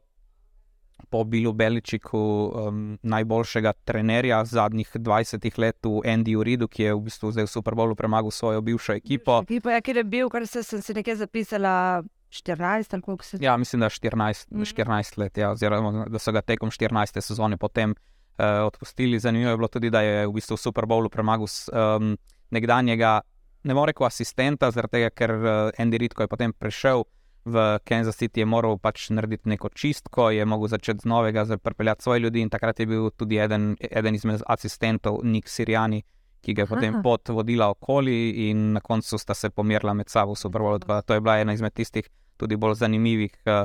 po 1.10 1.24
Bilu 1.24 1.52
Beličiku 1.52 2.18
um, 2.18 2.98
najboljšega 3.02 3.72
trenerja 3.84 4.44
zadnjih 4.44 4.90
20 4.94 5.58
let 5.58 5.76
v 5.84 6.00
Andyju 6.04 6.42
Ridu, 6.42 6.68
ki 6.68 6.82
je 6.82 6.94
v 6.94 7.00
bistvu 7.00 7.30
zdaj 7.32 7.44
v 7.44 7.50
Super 7.52 7.74
Bowlu 7.74 7.94
premagal 7.94 8.30
svojo 8.30 8.60
bivšo 8.60 8.92
ekipo. 8.92 9.42
Ekipa, 9.42 9.70
ja, 9.70 9.80
kjer 9.80 9.96
je 9.96 10.04
bil, 10.04 10.28
kar 10.28 10.46
se, 10.46 10.62
sem 10.62 10.82
si 10.82 10.94
nekje 10.94 11.16
zapisala, 11.16 12.02
14 12.30 12.94
ali 12.94 13.02
koliko 13.02 13.24
se 13.24 13.38
Ja, 13.40 13.56
mislim, 13.56 13.80
da 13.80 13.88
14, 13.88 14.50
Mhm. 14.50 14.62
14 14.62 15.18
let, 15.18 15.38
ja, 15.38 15.50
oziroma 15.50 16.06
da 16.08 16.18
so 16.18 16.32
ga 16.32 16.40
tekom 16.40 16.70
14. 16.70 17.20
sezone 17.20 17.56
potem 17.56 17.90
uh, 17.90 18.15
odpustili. 18.38 19.18
Zanimivo 19.18 19.50
je 19.50 19.56
bilo 19.56 19.68
tudi, 19.68 19.90
da 19.90 20.00
je 20.00 20.26
v 20.26 20.32
bistvu 20.32 20.56
v 20.56 20.60
Super 20.60 20.86
Bowlu 20.86 21.08
premagal 21.08 21.46
um, 21.48 22.16
nekdanjega, 22.50 23.20
ne 23.64 23.74
morem 23.74 23.94
reči 23.94 24.06
asistenta, 24.06 24.70
zaradi 24.70 24.98
tega, 24.98 25.10
ker 25.10 25.34
uh, 25.36 25.82
Andy 25.82 25.98
Reid, 25.98 26.14
ko 26.14 26.26
je 26.26 26.30
potem 26.30 26.52
prišel 26.52 27.04
v 27.46 27.78
Kansas 27.86 28.18
City, 28.18 28.42
je 28.42 28.46
moral 28.46 28.74
pač 28.78 29.08
narediti 29.14 29.48
neko 29.48 29.70
čistko, 29.70 30.30
je 30.34 30.44
mogel 30.44 30.68
začeti 30.68 31.06
z 31.06 31.08
novega, 31.08 31.46
pripeljati 31.62 32.02
svoje 32.02 32.20
ljudi 32.20 32.42
in 32.42 32.50
takrat 32.50 32.80
je 32.80 32.86
bil 32.86 33.10
tudi 33.10 33.38
eden, 33.38 33.76
eden 33.78 34.14
izmed 34.14 34.42
asistentov, 34.46 35.22
Nik 35.22 35.48
Sirjani. 35.48 36.02
Ki 36.42 36.54
ga 36.54 36.62
je 36.62 36.70
potem 36.70 36.94
Aha. 36.94 37.02
pot 37.02 37.28
vodila 37.34 37.70
okoli, 37.70 38.50
in 38.50 38.72
na 38.76 38.80
koncu 38.80 39.18
sta 39.18 39.34
se 39.34 39.50
pomirila 39.50 39.94
med 39.94 40.10
sabo 40.10 40.34
v 40.34 40.38
Super 40.38 40.62
Bowlu. 40.62 40.78
Tako 40.78 40.92
da 40.92 41.02
To 41.02 41.14
je 41.14 41.20
bila 41.20 41.38
ena 41.38 41.52
izmed 41.52 41.74
tistih 41.74 42.06
tudi 42.36 42.56
bolj 42.56 42.74
zanimivih 42.74 43.34
uh, 43.46 43.64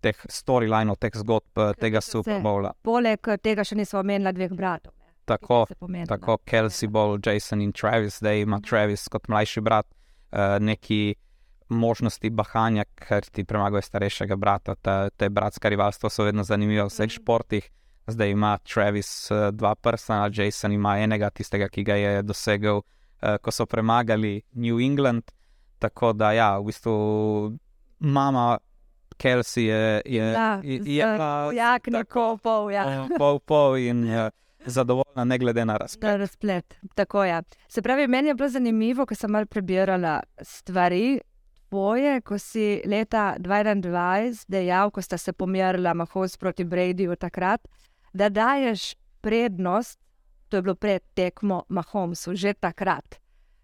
teh 0.00 0.16
storylinov, 0.28 0.96
teh 0.98 1.10
zgodb 1.14 1.58
uh, 1.58 1.72
tega 1.74 2.00
so 2.00 2.22
se- 2.22 2.30
Super 2.30 2.40
Bowla. 2.42 2.72
Poleg 2.82 3.20
tega 3.42 3.64
še 3.64 3.76
nismo 3.76 4.00
omenila 4.00 4.32
dveh 4.32 4.50
bratov. 4.52 4.92
ne, 4.96 5.12
Tako, 5.26 5.66
tako 6.08 6.38
Kelsey 6.44 6.88
Bowl, 6.88 7.18
Jason 7.18 7.60
in 7.60 7.72
Travis, 7.72 8.18
zdaj 8.18 8.40
ima 8.40 8.60
Travis 8.60 9.08
kot 9.08 9.28
mlajši 9.28 9.60
brat 9.60 9.86
uh, 9.86 10.58
neki 10.58 11.14
možnosti 11.68 12.30
bahanja, 12.30 12.84
ker 12.96 13.22
ti 13.22 13.44
premaguje 13.44 13.82
starejšega 13.82 14.36
brata. 14.36 14.74
Ta, 14.74 15.10
te 15.10 15.28
bratska 15.28 15.68
rivalstva 15.68 16.10
so 16.10 16.24
vedno 16.24 16.42
zanimive 16.42 16.82
v 16.82 16.88
vseh 16.88 17.06
Mhm. 17.06 17.14
športih. 17.14 17.70
Zdaj 18.08 18.30
ima 18.30 18.58
Travis 18.64 19.30
uh, 19.30 19.50
dva 19.50 19.74
prstana, 19.74 20.26
Jason 20.28 20.72
ima 20.72 20.96
enega, 20.98 21.30
tistega, 21.30 21.68
ki 21.68 21.84
ga 21.84 21.94
je 21.94 22.22
dosegel, 22.22 22.80
uh, 23.22 23.36
ko 23.38 23.50
so 23.50 23.66
premagali 23.66 24.42
New 24.54 24.80
England. 24.80 25.30
Tako 25.78 26.12
da, 26.12 26.32
ja, 26.32 26.58
v 26.58 26.64
bistvu 26.64 26.94
mama 28.00 28.58
Kelsey 29.20 29.68
je. 29.68 30.02
je, 30.04 30.32
Ja, 30.32 30.60
je, 30.64 30.80
je 30.84 31.04
pa 31.18 31.50
Jaknikov, 31.54 32.38
pol, 32.40 32.70
ja. 32.70 33.06
pol, 33.18 33.38
pol 33.38 33.76
in 33.76 34.04
uh, 34.08 34.28
zadovoljna, 34.66 35.24
ne 35.24 35.38
glede 35.38 35.64
na 35.64 35.76
razplet. 35.76 36.10
Na 36.10 36.16
razplet. 36.16 36.78
Tako 36.94 37.24
je. 37.24 37.42
Se 37.68 37.82
pravi, 37.82 38.06
meni 38.08 38.28
je 38.28 38.34
bilo 38.34 38.48
zanimivo, 38.48 39.06
ko 39.06 39.14
sem 39.14 39.30
malo 39.30 39.46
prebirala 39.46 40.20
stvari 40.42 41.20
tvoje, 41.70 42.20
ko 42.20 42.38
si 42.38 42.82
leta 42.86 43.36
2021 43.38 44.44
dejal, 44.48 44.90
ko 44.90 45.02
sta 45.02 45.18
se 45.18 45.32
pomerila 45.32 45.94
Mahomes 45.94 46.36
proti 46.36 46.64
Bradyju 46.64 47.16
takrat, 47.16 47.60
da 48.12 48.28
daješ 48.28 48.94
prednost, 49.20 50.00
to 50.48 50.56
je 50.56 50.62
bilo 50.62 50.74
pred 50.74 51.02
tekmo 51.14 51.62
Mahomesu, 51.68 52.34
že 52.34 52.54
takrat. 52.54 53.20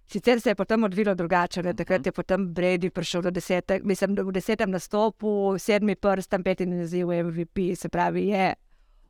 Sicer 0.06 0.40
se 0.40 0.50
je 0.50 0.54
potem 0.54 0.84
odvilo 0.84 1.14
drugače, 1.14 1.62
ne? 1.62 1.75
takrat 1.75 2.06
je 2.06 2.12
potem 2.12 2.48
Brady 2.54 2.90
prišel 2.90 3.22
do 3.22 3.30
desetega, 3.30 3.86
mislim, 3.86 4.14
da 4.14 4.22
v 4.22 4.32
desetem 4.32 4.70
nastopu, 4.70 5.56
sedmi 5.58 5.96
prst, 5.96 6.30
tam 6.30 6.42
peti 6.42 6.66
naziv 6.66 7.10
MVP, 7.10 7.75
se 7.76 7.88
pravi, 7.88 8.28
je 8.28 8.54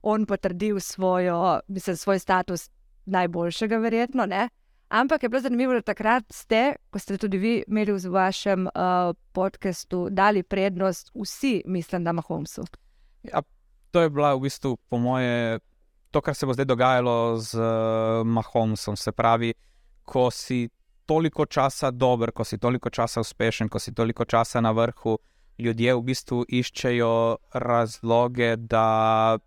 on 0.02 0.26
potrdil 0.26 0.80
svojo, 0.80 1.60
mislim, 1.68 1.96
svoj 1.96 2.18
status 2.18 2.70
najboljšega, 3.06 3.76
verjetno. 3.76 4.26
Ne? 4.26 4.48
Ampak 4.88 5.22
je 5.22 5.28
bilo 5.28 5.40
zanimivo, 5.40 5.74
da 5.74 5.82
takrat 5.82 6.24
ste, 6.32 6.76
ko 6.90 6.98
ste 6.98 7.18
tudi 7.18 7.38
vi 7.38 7.54
imeli 7.68 7.92
v 7.92 8.10
vašem 8.10 8.66
uh, 8.66 9.12
podkastu, 9.32 10.08
dali 10.10 10.42
prednost 10.42 11.10
vsi, 11.14 11.62
mislim, 11.66 12.04
da 12.04 12.12
Mahomesu. 12.12 12.64
Ja, 13.22 13.42
to 13.90 14.00
je 14.00 14.10
bila 14.10 14.34
v 14.34 14.46
bistvu, 14.46 14.76
po 14.88 14.98
moje, 14.98 15.58
to, 16.10 16.20
kar 16.20 16.34
se 16.34 16.46
bo 16.46 16.54
zdaj 16.54 16.64
dogajalo 16.64 17.36
z 17.36 17.58
uh, 17.58 18.26
Mahomesom. 18.26 18.96
Se 18.96 19.12
pravi, 19.12 19.52
ko 20.04 20.30
si 20.30 20.68
toliko 21.06 21.46
časa 21.46 21.90
dober, 21.90 22.32
ko 22.32 22.44
si 22.44 22.58
toliko 22.58 22.90
časa 22.90 23.20
uspešen, 23.20 23.68
ko 23.68 23.78
si 23.78 23.94
toliko 23.94 24.24
časa 24.24 24.60
na 24.60 24.70
vrhu, 24.70 25.18
ljudje 25.58 25.94
v 25.94 26.02
bistvu 26.02 26.44
iščejo 26.48 27.12
razloge, 27.54 28.56
da 28.56 29.38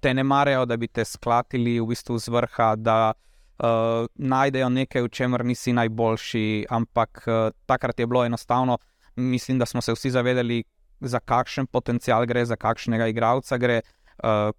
te 0.00 0.14
ne 0.14 0.24
marajo, 0.24 0.64
da 0.66 0.76
bi 0.76 0.88
te 0.88 1.04
sklatili 1.04 1.78
v 1.80 1.86
bistvu 1.92 2.18
z 2.18 2.32
vrha, 2.32 2.74
da 2.76 3.12
uh, 3.12 4.06
najdejo 4.14 4.68
nekaj, 4.68 5.06
v 5.06 5.12
čemer 5.12 5.44
nisi 5.44 5.72
najboljši. 5.76 6.66
Ampak 6.70 7.24
uh, 7.26 7.50
takrat 7.66 8.00
je 8.00 8.06
bilo 8.06 8.24
enostavno, 8.24 8.78
mislim, 9.16 9.58
da 9.58 9.66
smo 9.66 9.80
se 9.80 9.92
vsi 9.92 10.10
zavedali, 10.10 10.64
za 11.00 11.20
kakšen 11.20 11.66
potencial 11.66 12.26
gre, 12.26 12.44
za 12.44 12.56
kakšnega 12.56 13.06
igralca 13.12 13.58
gre. 13.58 13.82
Uh, 14.24 14.52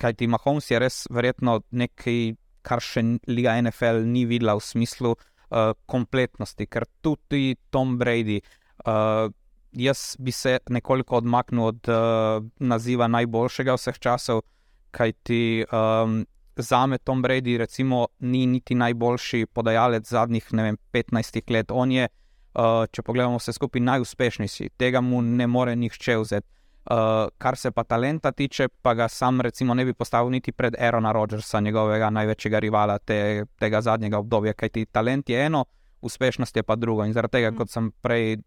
Kaj 0.00 0.14
ti 0.16 0.26
Mahomes 0.26 0.70
je 0.70 0.78
res 0.80 1.02
verjetno 1.12 1.58
nekaj, 1.70 2.32
kar 2.62 2.82
še 2.84 3.02
Liga 3.28 3.56
NFL 3.62 4.04
ni 4.06 4.24
videla 4.28 4.56
v 4.58 4.64
smislu 4.64 5.14
uh, 5.14 5.72
kompletnosti, 5.86 6.66
ker 6.66 6.86
tudi 7.02 7.56
Tom 7.70 7.98
Brady. 7.98 8.40
Uh, 8.86 9.28
jaz 9.72 10.16
bi 10.18 10.32
se 10.32 10.58
nekoliko 10.68 11.20
odmaknil 11.20 11.64
od 11.64 11.88
uh, 11.88 12.44
naziva 12.58 13.08
najboljšega 13.08 13.76
vseh 13.78 13.98
časov, 13.98 14.42
kaj 14.90 15.12
ti 15.22 15.42
um, 15.70 16.24
za 16.56 16.86
me 16.86 16.98
Tom 16.98 17.22
Brady, 17.22 17.56
recimo, 17.58 18.06
ni 18.20 18.46
niti 18.46 18.74
najboljši 18.74 19.46
podajalec 19.46 20.08
zadnjih 20.08 20.48
vem, 20.52 20.76
15 20.92 21.52
let. 21.52 21.70
On 21.70 21.92
je, 21.92 22.08
uh, 22.08 22.86
če 22.92 23.02
pogledamo 23.02 23.38
vse 23.38 23.54
skupaj, 23.56 23.80
najuspešnejši, 23.80 24.70
tega 24.76 25.00
mu 25.00 25.22
ne 25.22 25.46
more 25.46 25.76
nihče 25.76 26.18
vzeti. 26.18 26.48
Uh, 26.80 27.28
kar 27.38 27.56
se 27.56 27.70
pa 27.70 27.84
talenta 27.84 28.32
tiče, 28.32 28.68
pa 28.82 28.94
ga 28.94 29.08
sam 29.08 29.40
recimo 29.40 29.74
ne 29.74 29.84
bi 29.84 29.92
postavil 29.92 30.30
niti 30.30 30.52
pred 30.52 30.74
Aerona 30.78 31.12
Rodgersa, 31.12 31.60
njegovega 31.60 32.08
največjega 32.10 32.58
rivala 32.58 32.98
te, 32.98 33.44
tega 33.60 33.80
zadnjega 33.80 34.18
obdobja, 34.18 34.52
kajti 34.52 34.86
talent 34.86 35.28
je 35.28 35.44
eno, 35.44 35.64
uspešnost 36.00 36.56
je 36.56 36.62
pa 36.62 36.76
drugo. 36.76 37.04
In 37.04 37.12
zaradi 37.12 37.32
tega, 37.32 37.50
mm. 37.50 37.56
kot 37.56 37.70
sem 37.70 37.90
prej 38.00 38.38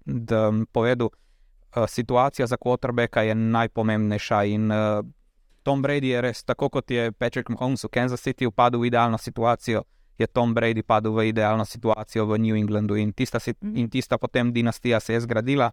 povedal, 0.73 1.11
uh, 1.13 1.85
situacija 1.87 2.47
za 2.47 2.57
quarterbacka 2.57 3.21
je 3.21 3.35
najpomembnejša. 3.35 4.43
In 4.43 4.71
uh, 4.71 5.05
Tom 5.63 5.83
Brady 5.83 6.09
je 6.15 6.21
res, 6.21 6.43
tako 6.43 6.69
kot 6.69 6.91
je 6.91 7.11
Patrick 7.11 7.49
Mahomes 7.49 7.85
v 7.85 7.93
Kansas 7.93 8.21
City 8.21 8.49
upadel 8.49 8.81
v 8.81 8.89
idealno 8.89 9.17
situacijo, 9.17 9.85
je 10.17 10.27
Tom 10.27 10.57
Brady 10.57 10.81
padel 10.81 11.13
v 11.13 11.29
idealno 11.29 11.65
situacijo 11.65 12.25
v 12.25 12.41
New 12.41 12.57
Englandu. 12.57 12.95
In 12.95 13.13
tista, 13.13 13.37
mm. 13.37 13.77
in 13.77 13.89
tista 13.89 14.17
potem 14.17 14.53
dinastija 14.53 14.99
se 14.99 15.13
je 15.13 15.21
zgradila. 15.21 15.71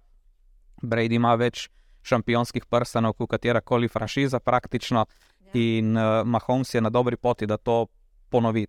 Brady 0.83 1.17
ima 1.17 1.35
več 1.35 1.71
šampionskih 2.03 2.67
prstanov, 2.67 3.17
kot 3.19 3.31
katera 3.31 3.61
koli 3.61 3.89
franšiza, 3.89 4.41
praktično. 4.41 5.07
Ja. 5.41 5.53
In 5.55 5.97
uh, 5.97 6.21
Mahomes 6.25 6.75
je 6.75 6.81
na 6.81 6.91
dobri 6.91 7.17
poti, 7.17 7.47
da 7.47 7.57
to 7.57 7.87
ponovi. 8.31 8.67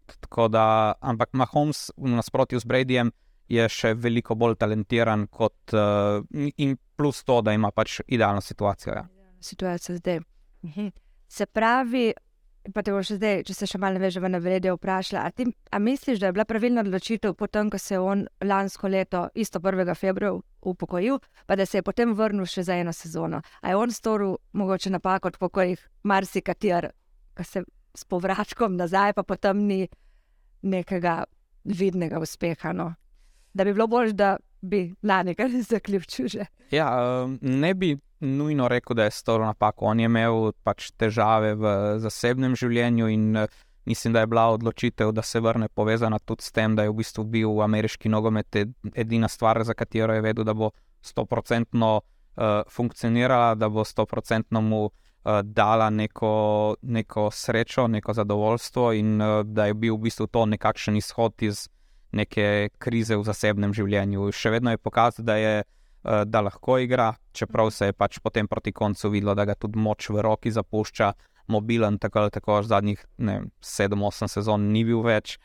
Da, 0.49 0.93
ampak 0.99 1.33
Mahomes, 1.33 1.91
v 1.97 2.15
nasprotju 2.15 2.59
z 2.59 2.65
Bradyjem, 2.65 3.11
je 3.51 3.67
še 3.69 3.93
veliko 3.99 4.35
bolj 4.39 4.55
talentiran 4.61 5.27
kot 5.27 5.75
uh, 5.75 6.23
in 6.57 6.77
plus 6.95 7.23
to, 7.27 7.41
da 7.41 7.53
ima 7.53 7.71
pač 7.75 7.99
idealno 8.07 8.41
situacijo. 8.41 8.95
Ja. 8.95 9.07
Situacija 9.41 9.97
zdaj. 9.97 10.21
Mhm. 10.63 10.91
Se 11.27 11.45
pravi, 11.45 12.11
Pa 12.69 12.83
te 12.85 12.93
bo 12.93 12.99
še 13.01 13.15
zdaj, 13.17 13.39
če 13.47 13.55
se 13.57 13.67
še 13.71 13.79
malo 13.81 13.97
veže 13.97 14.21
v 14.21 14.29
navede, 14.29 14.69
vprašala. 14.75 15.23
A, 15.25 15.33
ti, 15.33 15.47
a 15.73 15.79
misliš, 15.81 16.19
da 16.21 16.29
je 16.29 16.35
bila 16.35 16.45
pravilna 16.45 16.83
odločitev 16.85 17.33
potem, 17.33 17.71
ko 17.73 17.79
se 17.81 17.95
je 17.95 17.99
on 17.99 18.27
lansko 18.45 18.91
leto, 18.91 19.23
isto 19.33 19.57
1. 19.57 19.89
februarja, 19.97 20.43
upokojil, 20.61 21.17
pa 21.49 21.57
da 21.57 21.65
se 21.65 21.79
je 21.79 21.85
potem 21.87 22.13
vrnil 22.13 22.45
še 22.45 22.67
za 22.67 22.77
eno 22.77 22.93
sezono? 22.93 23.41
A 23.65 23.73
je 23.73 23.79
on 23.79 23.89
storil 23.89 24.37
mogoče 24.53 24.93
napako, 24.93 25.33
kot 25.41 25.57
jih 25.65 25.81
marsikater, 26.05 26.91
ki 27.33 27.47
se 27.49 27.65
s 27.97 28.05
povračkom 28.05 28.77
nazaj, 28.77 29.17
pa 29.17 29.25
potem 29.25 29.65
ni 29.65 29.81
nekega 30.61 31.23
vidnega 31.65 32.21
uspeha. 32.21 32.77
No? 32.77 32.91
Da 33.57 33.65
bi 33.65 33.73
bilo 33.73 33.89
bolj, 33.89 34.13
da 34.13 34.35
bi 34.61 34.85
lani 35.01 35.33
kar 35.35 35.49
zaključil. 35.73 36.45
Ja, 36.71 36.93
ne 37.41 37.73
bi 37.73 37.95
nujno 38.21 38.67
rekel, 38.67 38.95
da 38.95 39.03
je 39.03 39.11
storil 39.11 39.45
napako. 39.45 39.85
On 39.85 39.99
je 39.99 40.05
imel 40.05 40.51
pač 40.63 40.91
težave 40.97 41.55
v 41.55 41.73
zasebnem 41.99 42.55
življenju 42.55 43.09
in 43.09 43.35
eh, 43.35 43.59
mislim, 43.85 44.13
da 44.13 44.23
je 44.23 44.29
bila 44.29 44.45
odločitev, 44.53 45.11
da 45.11 45.21
se 45.21 45.39
vrne 45.39 45.67
povezana 45.67 46.19
tudi 46.19 46.45
s 46.45 46.51
tem, 46.51 46.75
da 46.75 46.85
je 46.85 46.93
v 46.93 46.99
bistvu 47.01 47.25
bil 47.25 47.55
v 47.57 47.65
ameriški 47.65 48.09
nogomet 48.09 48.61
edina 48.93 49.27
stvar, 49.27 49.63
za 49.65 49.73
katero 49.73 50.13
je 50.13 50.21
vedel, 50.21 50.45
da 50.45 50.53
bo 50.53 50.69
stoprocentno 51.01 51.95
uh, 51.97 52.61
funkcionirala, 52.69 53.55
da 53.55 53.69
bo 53.69 53.81
stoprocentno 53.83 54.61
mu 54.61 54.83
uh, 54.85 55.41
dala 55.41 55.89
neko, 55.89 56.75
neko 56.81 57.31
srečo, 57.33 57.87
neko 57.87 58.13
zadovoljstvo 58.13 58.91
in 58.93 59.17
uh, 59.21 59.41
da 59.43 59.65
je 59.65 59.73
bil 59.73 59.97
v 59.97 60.05
bistvu 60.05 60.27
to 60.27 60.45
nekakšen 60.45 61.01
izhod 61.01 61.41
iz 61.41 61.65
neke 62.11 62.69
krize 62.77 63.17
v 63.17 63.25
zasebnem 63.25 63.73
življenju. 63.73 64.29
Še 64.29 64.53
vedno 64.53 64.75
je 64.75 64.77
pokazal, 64.77 65.25
da 65.25 65.41
je 65.41 65.63
Eh, 65.63 65.80
da 66.03 66.41
lahko 66.41 66.79
igra, 66.81 67.13
čeprav 67.31 67.69
se 67.69 67.91
je 67.91 67.93
pač 67.93 68.19
potem 68.19 68.47
proti 68.47 68.71
koncu 68.73 69.09
videlo, 69.09 69.35
da 69.37 69.45
ga 69.45 69.55
tudi 69.55 69.79
moč 69.79 70.09
v 70.09 70.23
roki 70.25 70.51
zapušča, 70.51 71.11
mobilen, 71.47 71.97
tako 71.97 72.19
ali 72.19 72.31
tako, 72.31 72.61
zadnjih 72.63 73.05
7-8 73.19 74.27
sezon 74.27 74.69
ni 74.71 74.83
bil 74.85 75.03
več. 75.05 75.37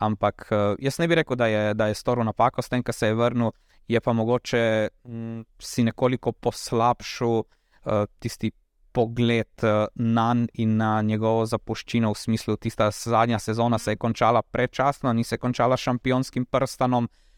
Ampak 0.00 0.46
eh, 0.50 0.74
jaz 0.86 1.00
ne 1.02 1.08
bi 1.10 1.18
rekel, 1.18 1.36
da 1.36 1.50
je, 1.50 1.74
da 1.74 1.90
je 1.90 1.98
storil 1.98 2.24
napako 2.24 2.62
s 2.62 2.72
tem, 2.72 2.82
kar 2.82 2.94
se 2.94 3.10
je 3.10 3.18
vrnil, 3.18 3.52
je 3.90 4.00
pa 4.00 4.12
mogoče 4.14 4.62
m, 5.04 5.14
mm, 5.14 5.44
si 5.58 5.84
nekoliko 5.84 6.32
poslabšal 6.32 7.40
uh, 7.40 8.04
tisti 8.22 8.52
pogled 8.94 9.64
uh, 9.66 9.86
na 9.94 10.28
njega 10.34 10.62
in 10.62 10.76
na 10.78 10.90
njegovo 11.02 11.42
zapuščino, 11.46 12.12
v 12.12 12.18
smislu, 12.18 12.54
da 12.54 12.62
tista 12.62 12.90
zadnja 12.90 13.38
sezona 13.38 13.78
se 13.78 13.92
je 13.92 13.98
končala 13.98 14.42
predčasno, 14.42 15.12
ni 15.12 15.24
se 15.24 15.38
končala 15.38 15.76
šampionskim 15.76 16.46
prstanom. 16.46 17.04
Uh, 17.04 17.29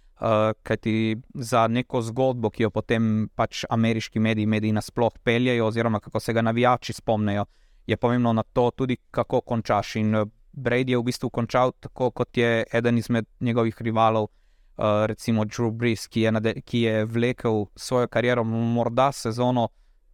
kajti 0.63 1.17
za 1.35 1.67
neko 1.67 2.03
zgodbo, 2.03 2.51
ki 2.51 2.63
jo 2.63 2.71
potem 2.71 3.29
pač 3.35 3.65
ameriški 3.71 4.21
mediji, 4.21 4.47
mediji 4.47 4.73
nasplošno 4.73 5.21
peljejo, 5.25 5.67
oziroma 5.67 6.01
kako 6.01 6.21
se 6.21 6.33
ga 6.33 6.43
navijači 6.43 6.93
spomnijo, 6.93 7.45
je 7.87 7.97
pomembno 7.97 8.33
na 8.33 8.43
to 8.43 8.71
tudi, 8.71 8.97
kako 9.11 9.41
končaš. 9.41 9.97
In 9.97 10.15
uh, 10.15 10.29
Brady 10.53 10.91
je 10.91 10.99
v 10.99 11.03
bistvu 11.03 11.31
končal 11.31 11.73
tako, 11.81 12.11
kot 12.11 12.37
je 12.37 12.65
eden 12.73 12.99
izmed 12.99 13.27
njegovih 13.41 13.83
rivalov, 13.83 14.25
uh, 14.25 15.07
recimo 15.07 15.45
Drew 15.45 15.71
Brees, 15.71 16.07
ki 16.07 16.21
je, 16.21 16.55
ki 16.65 16.81
je 16.81 17.05
vlekel 17.05 17.67
svojo 17.77 18.09
kariero 18.09 18.45
morda 18.45 19.13
sezono 19.13 19.69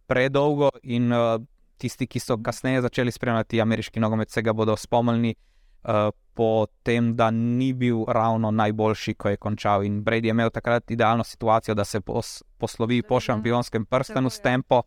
predolgo 0.07 0.69
in 0.83 1.13
uh, 1.13 1.37
tisti, 1.77 2.07
ki 2.07 2.19
so 2.19 2.37
kasneje 2.37 2.81
začeli 2.81 3.11
spremljati 3.11 3.61
ameriški 3.61 3.99
nogomet, 3.99 4.29
se 4.29 4.41
ga 4.41 4.53
bodo 4.53 4.75
spomnili. 4.77 5.35
Uh, 5.83 6.09
po 6.39 6.67
tem, 6.83 7.15
da 7.15 7.31
ni 7.31 7.73
bil 7.73 8.05
ravno 8.07 8.51
najboljši, 8.51 9.13
ko 9.13 9.29
je 9.29 9.37
končal. 9.37 9.83
In 9.83 9.97
Brady 10.05 10.29
je 10.29 10.31
imel 10.31 10.49
takrat 10.49 10.91
idealno 10.91 11.23
situacijo, 11.23 11.75
da 11.75 11.83
se 11.83 11.99
pos, 12.01 12.43
poslovi 12.57 13.01
po 13.03 13.19
šampionskem 13.19 13.85
prstenu 13.85 14.29
s 14.29 14.39
tempo. 14.39 14.81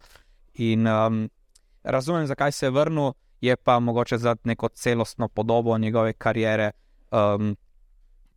In 0.55 0.87
um, 0.89 1.29
razumem, 1.83 2.27
zakaj 2.27 2.53
se 2.53 2.67
je 2.67 2.71
vrnil, 2.71 3.13
je 3.41 3.57
pa 3.57 3.79
mogoče 3.81 4.19
za 4.19 4.37
neko 4.45 4.69
celostno 4.69 5.29
podobo 5.29 5.79
njegove 5.79 6.13
kariere. 6.13 6.71
Um, 7.11 7.57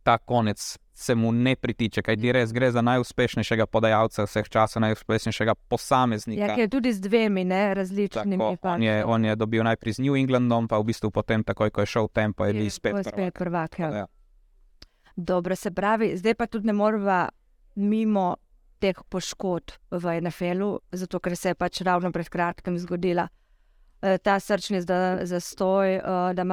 ta 0.02 0.18
konec 0.18 0.78
se 0.98 1.14
mu 1.14 1.32
ne 1.32 1.56
pritiče, 1.56 2.02
kaj 2.02 2.16
ti 2.16 2.32
res 2.32 2.52
gre 2.56 2.70
za 2.72 2.80
najuspešnejšega 2.80 3.66
podajalca 3.68 4.24
vseh 4.24 4.48
časov, 4.48 4.80
najuspešnejšega 4.80 5.54
posameznika. 5.68 6.46
Ja, 6.46 6.56
je 6.56 6.68
tudi 6.72 6.92
z 6.92 7.04
dvemi 7.04 7.44
ne, 7.44 7.74
različnimi. 7.76 8.38
Tako, 8.38 8.68
on, 8.68 8.82
je, 8.82 9.04
on 9.04 9.24
je 9.24 9.36
dobil 9.36 9.64
najprej 9.64 9.92
z 9.92 10.06
New 10.06 10.16
Englandom, 10.16 10.68
pa 10.68 10.80
v 10.80 10.88
bistvu 10.88 11.12
potem, 11.12 11.44
takoj 11.44 11.68
ko 11.68 11.84
je 11.84 11.92
šel 11.92 12.08
v 12.08 12.12
tempo, 12.16 12.48
je 12.48 12.56
bil 12.56 12.70
spet, 12.72 12.96
spet 13.04 13.36
prvak. 13.36 13.78
Ja. 13.78 13.90
Ja. 13.92 14.06
Dobro 15.16 15.56
se 15.56 15.70
pravi, 15.70 16.16
zdaj 16.16 16.34
pa 16.34 16.46
tudi 16.48 16.66
ne 16.66 16.72
moramo 16.72 17.28
mimo 17.76 18.36
teh 18.80 18.96
poškodb 18.96 19.76
v 19.90 20.20
NFL-u, 20.24 20.80
zato 20.92 21.20
ker 21.20 21.36
se 21.36 21.52
je 21.52 21.60
pač 21.60 21.84
ravno 21.84 22.08
pred 22.12 22.28
kratkim 22.28 22.78
zgodila 22.80 23.28
eh, 24.00 24.16
ta 24.16 24.40
srčni 24.40 24.80
zastoj, 24.80 25.96
eh, 25.96 26.32
da 26.32 26.44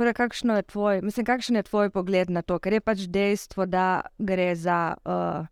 Hemlina. 0.00 0.14
Torej, 0.14 0.14
kakšno 0.16 0.56
je 0.56 0.62
tvoj, 0.62 1.02
mislim, 1.02 1.26
kakšen 1.26 1.56
je 1.56 1.62
tvoj 1.62 1.90
pogled 1.90 2.30
na 2.30 2.42
to, 2.42 2.58
ker 2.58 2.72
je 2.72 2.80
pač 2.80 3.04
dejstvo, 3.08 3.66
da 3.66 4.00
gre 4.18 4.54
za 4.56 4.96
uh, 5.04 5.44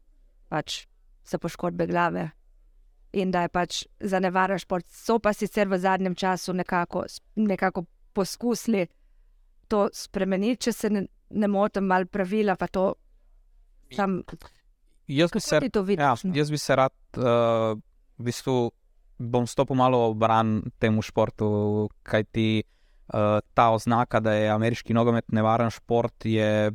pač 0.48 0.86
poškodbe 1.28 1.86
glave 1.86 2.30
in 3.12 3.30
da 3.30 3.42
je 3.44 3.48
pač 3.48 3.84
za 4.00 4.20
nevaren 4.20 4.58
šport. 4.58 4.86
So 4.88 5.18
pa 5.18 5.34
sicer 5.36 5.68
v 5.68 5.78
zadnjem 5.78 6.14
času 6.14 6.52
nekako, 6.52 7.04
nekako 7.36 7.84
poskusili 8.12 8.86
to 9.68 9.88
spremeniti, 9.92 10.68
če 10.68 10.72
se 10.72 10.90
ne, 10.90 11.04
ne 11.30 11.48
motim, 11.48 11.84
malo 11.84 12.08
pravila, 12.08 12.56
pa 12.56 12.68
to 12.68 12.94
tam. 13.96 14.22
Jaz 15.08 15.32
bi, 15.32 15.40
se, 15.40 15.60
ja, 15.96 16.16
no? 16.24 16.34
jaz 16.36 16.50
bi 16.50 16.58
se 16.58 16.76
rad, 16.76 16.96
uh, 17.16 17.76
v 18.16 18.24
bistvu, 18.24 18.70
bom 19.18 19.46
stopil 19.48 19.76
malo 19.76 20.12
v 20.12 20.18
bran 20.20 20.62
temu 20.80 21.04
športu, 21.04 21.88
kaj 22.00 22.28
ti. 22.32 22.48
Eh, 23.14 23.40
ta 23.54 23.70
oznaka, 23.70 24.20
da 24.20 24.32
je 24.32 24.50
ameriški 24.52 24.92
nogomet 24.94 25.32
nevaren 25.32 25.70
šport, 25.72 26.26
je 26.28 26.72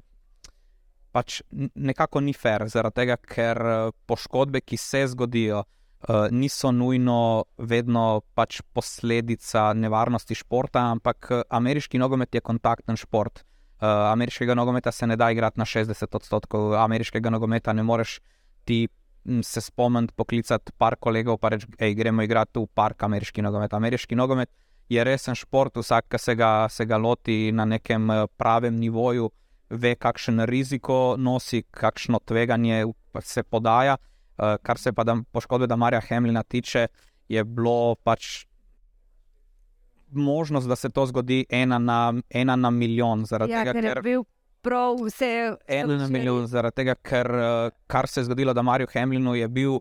pač 1.13 1.43
nekako 1.75 2.23
ni 2.25 2.33
fair, 2.33 2.65
zaradi 2.73 3.03
tega, 3.03 3.17
ker 3.21 3.61
eh, 3.61 3.91
poškodbe, 4.09 4.63
ki 4.65 4.79
se 4.81 5.03
zgodijo, 5.11 5.61
uh, 5.61 6.25
niso 6.33 6.71
nujno 6.73 7.45
vedno 7.57 8.23
pač 8.33 8.63
posledica 8.73 9.69
nevarnosti 9.77 10.35
športa, 10.35 10.87
ampak 10.95 11.29
ameriški 11.53 12.01
nogomet 12.01 12.33
je 12.33 12.41
kontakten 12.41 12.97
šport. 12.97 13.43
Uh, 13.77 14.09
ameriškega 14.09 14.55
nogometa 14.57 14.91
se 14.91 15.07
ne 15.07 15.15
da 15.19 15.29
igrati 15.31 15.61
na 15.61 15.69
60 15.69 16.17
odstotkov, 16.17 16.73
ameriškega 16.81 17.29
nogometa 17.29 17.73
ne 17.73 17.85
moreš 17.85 18.19
ti. 18.65 18.87
Se 19.23 19.61
spomnim, 19.63 20.09
poklicati 20.19 20.73
par 20.77 20.97
kolegov, 20.99 21.37
pa 21.39 21.53
reči, 21.53 21.69
da 21.79 21.87
gremo 21.95 22.25
igrati 22.25 22.59
v 22.59 22.67
park 22.75 23.05
ameriški 23.07 23.41
nogomet. 23.45 23.71
Ameriški 23.71 24.17
nogomet 24.19 24.49
je 24.89 25.03
resen 25.03 25.35
šport, 25.35 25.77
vsak, 25.77 26.09
ki 26.11 26.19
se, 26.19 26.35
se 26.69 26.85
ga 26.85 26.97
loti 26.97 27.51
na 27.51 27.65
nekem 27.65 28.11
eh, 28.11 28.25
pravem 28.37 28.75
nivoju, 28.79 29.31
ve, 29.69 29.95
kakšen 29.95 30.45
riziko 30.45 31.15
nosi, 31.17 31.63
kakšno 31.71 32.19
tveganje 32.25 32.85
se 33.21 33.43
podaja. 33.43 33.97
Uh, 34.33 34.55
kar 34.65 34.79
se 34.81 34.89
pa 34.93 35.03
da 35.05 35.13
poškodbe, 35.31 35.67
da 35.67 35.75
Marija 35.75 36.01
Hemljina 36.01 36.41
tiče, 36.43 36.87
je 37.29 37.43
bilo 37.43 37.95
pač 38.03 38.45
možnost, 40.09 40.67
da 40.67 40.75
se 40.75 40.89
to 40.89 41.05
zgodi 41.05 41.45
ena 41.49 41.77
na, 41.77 42.13
ena 42.29 42.55
na 42.55 42.69
milijon. 42.69 43.25
Ja, 43.29 43.37
tega, 43.37 43.73
ker 43.73 43.85
je 43.85 44.01
bil 44.01 44.23
prav 44.65 44.97
vse. 45.05 45.55
Ena 45.67 45.97
na 45.97 46.07
milijon, 46.07 46.47
zaradi 46.49 46.81
tega, 46.81 46.95
ker 46.95 47.29
uh, 47.29 47.69
kar 47.87 48.09
se 48.09 48.21
je 48.21 48.25
zgodilo, 48.25 48.53
da 48.53 48.61
Marijo 48.61 48.89
Hemljinu 48.93 49.35
je 49.35 49.47
bil 49.47 49.77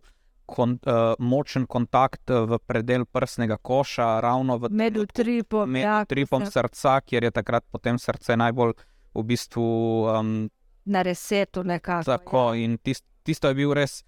kon, 0.52 0.76
uh, 0.84 1.14
močen 1.18 1.66
kontakt 1.66 2.30
v 2.30 2.58
predel 2.66 3.06
prsnega 3.08 3.56
koša, 3.56 4.20
ravno 4.20 4.58
v 4.60 4.70
Med 4.70 4.98
utripom, 5.00 5.70
med 5.70 5.86
ja, 5.86 6.00
utripom 6.04 6.44
srca, 6.46 7.00
kjer 7.00 7.28
je 7.28 7.34
takrat 7.40 7.64
potem 7.72 7.98
srce 7.98 8.36
najbolj 8.36 8.76
v 9.14 9.24
bistvu 9.28 9.66
um, 10.12 10.32
na 10.84 11.02
resetu 11.02 11.64
nekako. 11.64 12.04
tako. 12.04 12.46
ja. 12.54 12.64
In 12.64 12.78
tist, 12.78 13.04
tisto 13.22 13.48
je 13.48 13.54
bil 13.54 13.72
res 13.74 14.02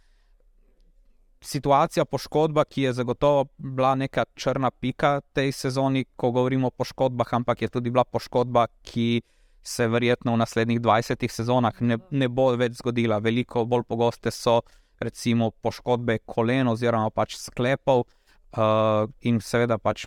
situacija 1.45 2.05
poškodba, 2.05 2.65
ki 2.65 2.83
je 2.83 2.93
zagotovo 2.93 3.45
bila 3.59 3.95
neka 3.95 4.25
črna 4.35 4.71
pika 4.71 5.21
tej 5.33 5.53
sezoni, 5.53 6.05
ko 6.17 6.31
govorimo 6.31 6.67
o 6.67 6.71
poškodbah, 6.71 7.35
ampak 7.35 7.63
je 7.63 7.69
tudi 7.69 7.91
bila 7.91 8.05
poškodba, 8.05 8.67
ki 8.83 9.23
se 9.65 9.89
verjetno 9.89 10.33
v 10.33 10.37
naslednjih 10.37 10.81
20 10.81 11.29
sezonah 11.29 11.81
ne, 11.81 11.99
ne 12.11 12.29
bo 12.29 12.51
več 12.57 12.81
zgodila. 12.81 13.19
Veliko 13.19 13.65
bolj 13.65 13.85
pogoste 13.89 14.31
so 14.31 14.61
recimo 15.05 15.51
poškodbe 15.63 16.19
kolen 16.27 16.69
oziroma 16.69 17.11
pač 17.15 17.37
sklepov 17.39 18.05
uh, 18.05 19.07
in 19.23 19.41
seveda 19.41 19.79
pač 19.79 20.07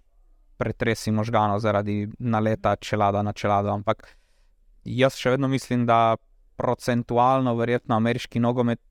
pretresi 0.57 1.13
možganov 1.13 1.61
zaradi 1.61 2.07
naleta 2.19 2.75
čelada 2.81 3.21
na 3.21 3.33
čelado. 3.33 3.69
Ampak 3.69 4.07
jaz 4.83 5.17
še 5.19 5.35
vedno 5.35 5.49
mislim, 5.51 5.85
da 5.85 6.17
procentualno 6.57 7.53
verjetno 7.55 7.95
ameriški 7.95 8.41
nogomet 8.41 8.81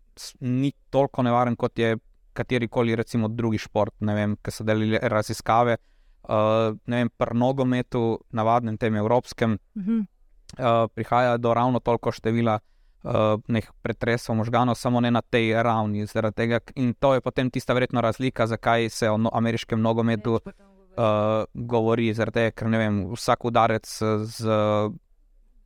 ni 0.40 0.70
toliko 0.94 1.24
nevaren, 1.26 1.56
kot 1.58 1.78
je 1.78 1.96
katerikoli 2.36 2.94
recimo 2.96 3.28
drugi 3.28 3.58
šport. 3.58 3.96
Ne 4.06 4.14
vem, 4.14 4.36
ker 4.42 4.54
so 4.54 4.64
delili 4.64 5.00
raziskave. 5.02 5.76
Uh, 6.26 6.74
ne 6.90 7.02
vem, 7.02 7.10
pri 7.10 7.38
nogometu, 7.38 8.20
navadnem 8.34 8.78
tem 8.78 8.96
evropskem, 8.98 9.58
Mhm. 9.76 10.00
uh, 10.58 10.86
prihaja 10.94 11.36
do 11.38 11.54
ravno 11.54 11.80
toliko 11.80 12.12
števila 12.12 12.56
uh, 12.58 12.75
nek 13.48 13.70
pretresov 13.82 14.36
možganov, 14.36 14.74
samo 14.74 15.00
ne 15.00 15.10
na 15.10 15.22
tej 15.22 15.62
ravni. 15.62 16.06
zaradi 16.06 16.34
Tega, 16.36 16.60
in 16.74 16.94
to 16.94 17.14
je 17.14 17.20
potem 17.20 17.50
tista 17.50 17.74
verjetno 17.74 18.00
razlika, 18.00 18.46
zakaj 18.46 18.88
se 18.90 19.10
o 19.10 19.16
no, 19.16 19.30
ameriškem 19.32 19.80
nogometu 19.80 20.40
uh, 20.96 21.44
govori, 21.54 22.12
zaradi 22.14 22.34
tega, 22.34 22.50
ker 22.50 22.68
vem, 22.68 23.04
vsak 23.12 23.44
udarec 23.44 23.86
z, 24.24 24.56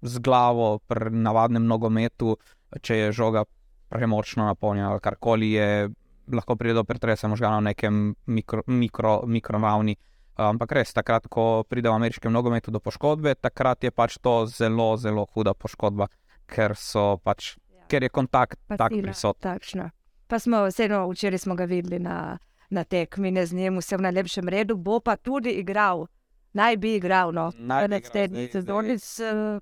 z 0.02 0.18
glavo 0.18 0.78
pri 0.86 1.10
navadnem 1.10 1.64
nogometu, 1.66 2.36
če 2.80 2.96
je 2.96 3.12
žoga 3.12 3.44
premočno 3.90 4.46
napolnjena 4.46 4.92
ali 4.92 5.00
karkoli, 5.00 5.50
je 5.52 5.88
lahko 6.30 6.56
pride 6.56 6.74
do 6.74 6.84
pretresa 6.84 7.28
možganov 7.28 7.62
na 7.64 7.72
nekem 7.72 8.14
mikro, 8.26 8.62
mikro, 8.66 9.22
mikro 9.26 9.58
ravni. 9.58 9.96
Ampak 10.40 10.72
res, 10.72 10.92
takrat, 10.96 11.26
ko 11.28 11.64
pride 11.68 11.90
v 11.90 11.98
ameriškem 11.98 12.32
nogometu 12.32 12.70
do 12.70 12.80
poškodbe, 12.80 13.34
takrat 13.34 13.84
je 13.84 13.90
pač 13.90 14.16
to 14.22 14.46
zelo, 14.46 14.94
zelo 14.96 15.26
huda 15.34 15.52
poškodba, 15.54 16.06
ker, 16.50 16.74
so 16.74 17.16
pač, 17.18 17.54
Ja. 17.70 17.86
ker 17.88 18.02
je 18.02 18.08
kontakt 18.10 18.58
Pa 18.66 18.76
tak 18.76 18.92
sila, 18.92 19.02
prisoten. 19.04 19.90
Pa 20.26 20.38
smo 20.38 20.64
vseeno, 20.64 21.06
včeraj 21.06 21.38
smo 21.38 21.54
ga 21.54 21.64
videli 21.64 21.98
na, 21.98 22.38
na 22.68 22.84
tekmi, 22.84 23.30
ne 23.30 23.42
z 23.42 23.52
njim, 23.52 23.78
vse 23.78 23.96
v 23.96 24.02
najlepšem 24.02 24.46
redu, 24.46 24.76
bo 24.76 25.00
pa 25.00 25.16
tudi 25.16 25.50
igral, 25.52 26.06
naj 26.52 26.76
bi 26.76 26.94
igral, 26.94 27.30
no, 27.30 27.50
Naj 27.52 27.84
igral, 27.84 27.90
naslednji 27.92 28.48
sezoni. 28.48 28.94
eh, 28.94 29.58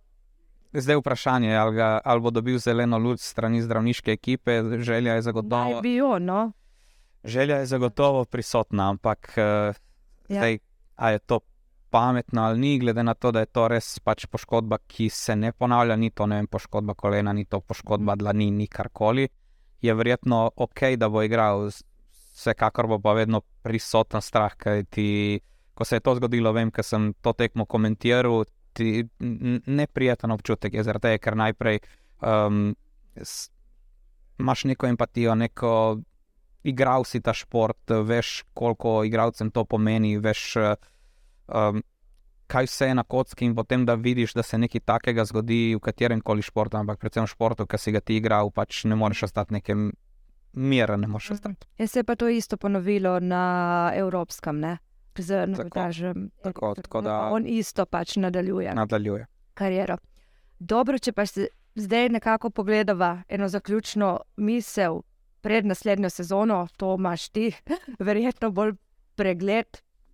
Zdaj 0.74 0.92
je 0.92 0.98
vprašanje, 0.98 1.54
ali, 1.54 1.74
ga, 1.74 2.00
ali 2.02 2.20
bo 2.20 2.30
dobil 2.30 2.58
zeleno 2.58 2.98
luč 2.98 3.20
strani 3.22 3.62
zdravniške 3.62 4.10
ekipe, 4.10 4.52
želja 4.78 5.10
je 5.10 5.14
Naj 5.14 5.22
zagotovo. 5.22 5.80
bi 5.80 5.94
jo, 5.94 6.18
no. 6.18 6.52
Želja 7.24 7.56
je 7.56 7.66
zagotovo 7.66 8.24
prisotna, 8.24 8.90
ampak 8.90 9.32
Ja. 9.34 9.44
ja. 9.44 9.72
zdaj, 10.30 10.58
a 10.96 11.10
je 11.10 11.18
to 11.20 11.40
pametno 11.90 12.42
ali 12.42 12.58
ni, 12.60 12.78
glede 12.78 13.02
na 13.02 13.14
to, 13.14 13.30
da 13.32 13.40
je 13.40 13.46
to 13.46 13.68
res 13.68 13.98
pač 13.98 14.26
poškodba, 14.26 14.78
ki 14.86 15.08
se 15.08 15.36
ne 15.36 15.52
ponavlja, 15.52 15.96
ni 15.96 16.10
to 16.10 16.26
vem, 16.26 16.46
poškodba 16.46 16.94
kolena, 16.94 17.32
ni 17.32 17.44
to 17.44 17.60
poškodba 17.60 18.12
Mhm. 18.12 18.18
dlani, 18.18 18.50
ni 18.50 18.66
karkoli. 18.66 19.28
Je 19.82 19.94
verjetno 19.94 20.50
ok, 20.56 20.96
da 20.96 21.08
bo 21.08 21.22
igral, 21.22 21.70
vsekakor 22.34 22.86
bo 22.86 22.98
pa 22.98 23.12
vedno 23.12 23.40
prisoten 23.62 24.20
strah, 24.20 24.56
kajti 24.56 25.40
ko 25.74 25.84
se 25.84 25.96
je 25.96 26.00
to 26.00 26.14
zgodilo, 26.14 26.52
vem, 26.52 26.70
ker 26.70 26.82
sem 26.84 27.14
to 27.22 27.32
tekmo 27.32 27.64
komentiral, 27.64 28.44
ti 28.74 29.04
neprijeten 29.66 30.30
občutek 30.30 30.74
je 30.74 30.82
zaradi 30.82 31.02
tega, 31.02 31.18
ker 31.18 31.36
najprej 31.36 31.78
um, 32.20 32.74
s- 33.16 33.50
imaš 34.38 34.64
neko 34.64 34.86
empatijo, 34.86 35.34
neko 35.34 35.98
igral 36.64 37.04
si 37.04 37.20
ta 37.20 37.32
šport, 37.32 37.78
veš, 38.04 38.42
koliko 38.54 39.04
igralcem 39.04 39.50
to 39.50 39.64
pomeni, 39.64 40.18
veš, 40.18 40.56
eh, 40.56 40.74
um, 41.48 41.82
kaj 42.46 42.64
vse 42.64 42.86
je 42.86 42.94
na 42.94 43.04
kocki, 43.04 43.44
in 43.44 43.54
potem 43.54 43.84
da 43.84 43.94
vidiš, 43.94 44.32
da 44.32 44.42
se 44.42 44.58
nekaj 44.58 44.80
takega 44.82 45.24
zgodi 45.24 45.74
v 45.74 45.80
katerem 45.80 46.20
koli 46.20 46.42
športu, 46.42 46.76
ampak 46.76 46.98
predvsem 46.98 47.24
v 47.24 47.28
športu, 47.28 47.66
ki 47.66 47.78
si 47.78 47.92
ga 47.92 48.00
ti 48.00 48.16
igral, 48.16 48.50
pač 48.50 48.84
ne 48.84 48.96
moreš 48.96 49.22
ostati 49.22 49.52
nekem 49.52 49.90
miren, 50.54 51.00
ne 51.00 51.06
moreš 51.06 51.30
ostati. 51.30 51.66
Ja, 51.78 51.86
se 51.86 51.98
je 51.98 52.04
pa 52.04 52.16
to 52.16 52.28
isto 52.28 52.56
ponovilo 52.56 53.20
na 53.20 53.42
evropskem, 53.94 54.60
ne? 54.60 54.78
Z 55.18 55.46
nogometašem. 55.46 56.30
tako, 56.42 56.74
tako 56.74 57.00
da- 57.00 57.30
On 57.30 57.42
isto 57.44 57.86
pač 57.86 58.16
nadaljuje 58.16 58.74
Nadaljuje. 58.74 59.26
kariero. 59.54 59.96
Dobro, 60.60 60.98
če 60.98 61.12
pa 61.12 61.26
se 61.26 61.48
zdaj 61.74 62.08
nekako 62.08 62.50
pogledava 62.50 63.22
eno 63.28 63.48
zaključno 63.48 64.20
misel 64.36 65.02
pred 65.40 65.66
naslednjo 65.66 66.10
sezono, 66.10 66.68
to 66.76 66.94
imaš 66.94 67.28
ti, 67.28 67.52
verjetno 67.98 68.50
bolj 68.50 68.72
pregled, 69.16 69.66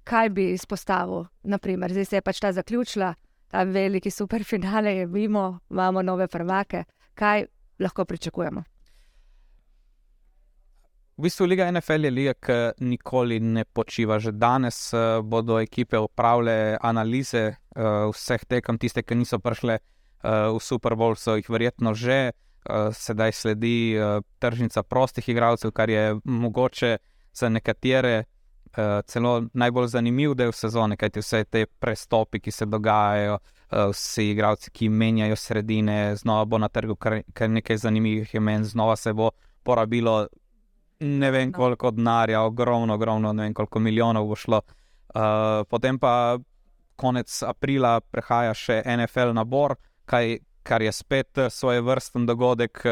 kaj 0.05 0.29
bi 0.31 0.51
izpostavil. 0.53 1.25
Naprimer, 1.43 1.93
zdaj 1.93 2.05
se 2.05 2.17
je 2.17 2.23
pač 2.23 2.41
ta 2.41 2.53
zaključila, 2.53 3.15
ta 3.49 3.63
veliki 3.63 4.11
superfinale 4.11 4.97
je 4.97 5.07
mimo, 5.07 5.59
imamo 5.71 6.03
nove 6.03 6.29
prvake. 6.29 6.85
Kaj 7.15 7.47
lahko 7.79 8.05
pričakujemo? 8.05 8.63
V 11.17 11.23
bistvu 11.23 11.47
Liga 11.47 11.71
NFL 11.71 12.05
je 12.05 12.11
liga, 12.11 12.33
ki 12.35 12.85
nikoli 12.85 13.39
ne 13.41 13.65
počiva. 13.65 14.19
Že 14.19 14.33
danes 14.33 14.93
uh, 14.93 15.23
bodo 15.23 15.61
ekipe 15.63 15.99
upravljale 15.99 16.77
analize 16.83 17.55
uh, 17.55 18.11
vseh 18.11 18.45
tekem, 18.45 18.79
tiste, 18.79 19.03
ki 19.03 19.15
niso 19.15 19.39
prišle 19.39 19.79
uh, 19.79 20.51
v 20.51 20.59
Super 20.59 20.97
Bowl, 20.99 21.15
so 21.15 21.37
jih 21.39 21.51
verjetno 21.51 21.95
že. 21.95 22.33
Uh, 22.65 22.89
sedaj 22.97 23.33
sledi 23.37 23.95
uh, 23.95 24.25
tržnica 24.41 24.83
prostih 24.83 25.29
igralcev, 25.29 25.71
kar 25.71 25.91
je 25.91 26.17
mogoče 26.25 26.97
za 27.35 27.49
nekatere 27.49 28.25
celo 29.07 29.43
najbolj 29.53 29.89
zanimiv 29.89 30.35
del 30.35 30.53
sezone, 30.53 30.97
kajti 30.97 31.23
vse 31.23 31.45
te 31.45 31.67
prestopi, 31.67 32.41
ki 32.41 32.51
se 32.51 32.67
dogajajo, 32.67 33.39
uh, 33.39 33.91
vsi 33.93 34.31
igralci, 34.31 34.71
ki 34.71 34.89
menjajo 34.89 35.37
sredine, 35.37 36.17
znova 36.17 36.45
bo 36.45 36.59
na 36.59 36.69
trgu 36.69 36.97
kar, 36.97 37.21
kar 37.35 37.51
nekaj 37.51 37.77
zanimivih 37.87 38.35
imen, 38.35 38.65
znova 38.65 38.97
se 38.97 39.13
bo 39.13 39.31
porabilo 39.63 40.27
ne 41.01 41.31
vem 41.31 41.51
No. 41.51 41.59
koliko 41.59 41.91
denarja, 41.91 42.43
ogromno, 42.43 42.95
ogromno, 42.95 43.33
ne 43.33 43.43
vem 43.43 43.55
koliko 43.55 43.79
milijonov 43.79 44.27
bo 44.27 44.37
šlo. 44.37 44.61
Uh, 45.15 45.23
potem 45.69 45.99
pa 45.99 46.39
konec 46.97 47.43
aprila 47.43 48.01
prehaja 48.01 48.55
še 48.55 48.83
NFL 48.87 49.35
nabor, 49.35 49.77
kaj, 50.07 50.39
kar 50.63 50.83
je 50.83 50.93
spet 50.93 51.39
svoje 51.51 51.83
vrsten 51.83 52.27
dogodek, 52.27 52.83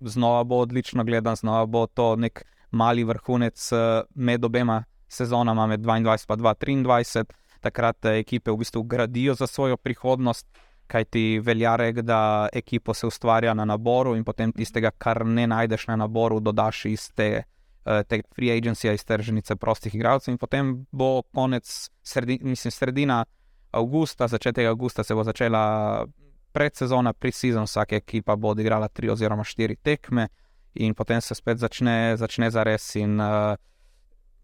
znova 0.00 0.44
bo 0.44 0.58
odlično 0.62 1.04
gledan, 1.04 1.36
znova 1.36 1.66
bo 1.66 1.86
to 1.86 2.16
nek 2.16 2.44
mali 2.70 3.04
vrhunec 3.04 3.70
med 4.14 4.44
obema 4.44 4.82
sezonama, 5.12 5.66
med 5.66 5.80
22 5.80 6.68
in 6.72 6.84
2023. 6.84 7.24
Takrat 7.62 8.04
eh, 8.04 8.18
ekipe 8.24 8.50
v 8.50 8.58
bistvu 8.58 8.82
gradijo 8.82 9.34
za 9.34 9.46
svojo 9.46 9.76
prihodnost, 9.76 10.46
kajti 10.86 11.40
velja 11.44 11.76
rek, 11.76 12.00
da 12.02 12.48
ekipo 12.52 12.94
se 12.94 13.06
ustvarja 13.06 13.54
na 13.54 13.64
naboru 13.64 14.16
in 14.16 14.24
potem 14.24 14.52
tistega, 14.52 14.90
kar 14.90 15.24
ne 15.26 15.46
najdeš 15.46 15.86
na 15.86 15.96
naboru, 15.96 16.40
dodaš 16.40 16.84
iz 16.90 17.06
te, 17.14 17.28
eh, 17.86 18.02
tega 18.08 18.28
free 18.34 18.56
agencija, 18.56 18.92
iz 18.92 19.04
tržnice 19.04 19.56
prostih 19.56 19.94
igralcev 19.94 20.32
in 20.32 20.38
potem 20.38 20.74
bo 20.92 21.22
konec, 21.34 21.88
sredi, 22.02 22.38
mislim, 22.42 22.72
sredina 22.72 23.24
avgusta, 23.72 24.28
začetek 24.28 24.66
avgusta 24.66 25.04
se 25.04 25.14
bo 25.14 25.24
začela 25.24 26.04
predsezona, 26.52 27.12
pre-season, 27.12 27.64
vsaka 27.64 27.96
ekipa 27.96 28.36
bo 28.36 28.52
odigrala 28.52 28.88
tri 28.88 29.08
oziroma 29.10 29.44
štiri 29.44 29.76
tekme 29.76 30.28
in 30.74 30.94
potem 30.94 31.20
se 31.20 31.34
spet 31.34 31.58
začne, 31.58 32.16
začne 32.16 32.50
zares 32.50 32.94
in 32.96 33.20
uh, 33.20 33.56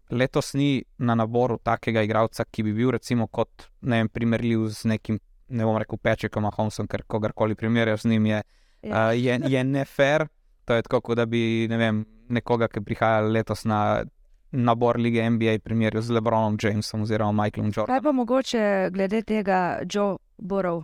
letos 0.09 0.53
ni 0.53 0.69
na 0.97 1.15
naboru 1.15 1.57
takega 1.57 2.01
igralca, 2.01 2.45
ki 2.45 2.63
bi 2.63 2.73
bil 2.73 2.91
recimo 2.91 3.27
kot, 3.27 3.49
ne 3.81 3.97
vem, 3.97 4.09
primerljiv 4.09 4.67
z 4.69 4.85
nekim, 4.85 5.19
ne 5.49 5.65
bom 5.65 5.77
rekel 5.77 5.97
Pečekom, 5.97 6.45
Holmesom, 6.47 6.87
ker 6.87 7.03
kogarkoli 7.03 7.55
primerjaš 7.55 8.01
z 8.01 8.09
njim, 8.09 8.25
je, 8.25 8.41
Ja. 8.81 9.07
uh, 9.07 9.13
je, 9.15 9.39
je 9.47 9.63
nefer. 9.63 10.27
To 10.65 10.73
je 10.73 10.81
tako, 10.81 11.01
kot 11.01 11.17
da 11.17 11.25
bi 11.25 11.39
ne 11.67 11.77
vem, 11.77 11.97
nekoga, 12.29 12.67
ki 12.67 12.79
prihaja 12.81 13.19
letos 13.21 13.65
na 13.65 14.05
nabor 14.51 14.97
lige 14.97 15.29
NBA, 15.29 15.59
primerjal 15.59 16.01
z 16.01 16.11
Lebronom 16.11 16.57
Jamesom 16.57 17.01
oziroma 17.01 17.31
Michaelom 17.33 17.71
Kaj 17.71 17.77
Jordanom. 17.77 18.03
pa 18.03 18.11
mogoče 18.11 18.61
glede 18.91 19.21
tega 19.21 19.57
Joe 19.85 20.15
Borov? 20.37 20.83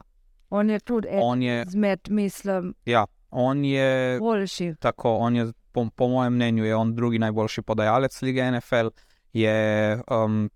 On 0.50 0.70
je 0.70 0.80
tudi 0.80 1.08
On 1.14 1.42
je, 1.42 1.64
izmed, 1.64 2.00
mislim, 2.10 2.74
ja, 2.86 3.06
on 3.32 3.66
je 3.66 4.20
boljši. 4.20 4.76
tako, 4.80 5.16
on 5.16 5.36
je, 5.36 5.46
po, 5.72 5.88
po 5.96 6.08
mojem 6.08 6.34
mnenju, 6.34 6.66
je 6.66 6.76
on 6.76 6.96
drugi 6.96 7.20
najboljši 7.20 7.62
podajalec 7.62 8.22
lige 8.22 8.52
NFL, 8.52 8.88
je 9.36 10.00
um, 10.08 10.50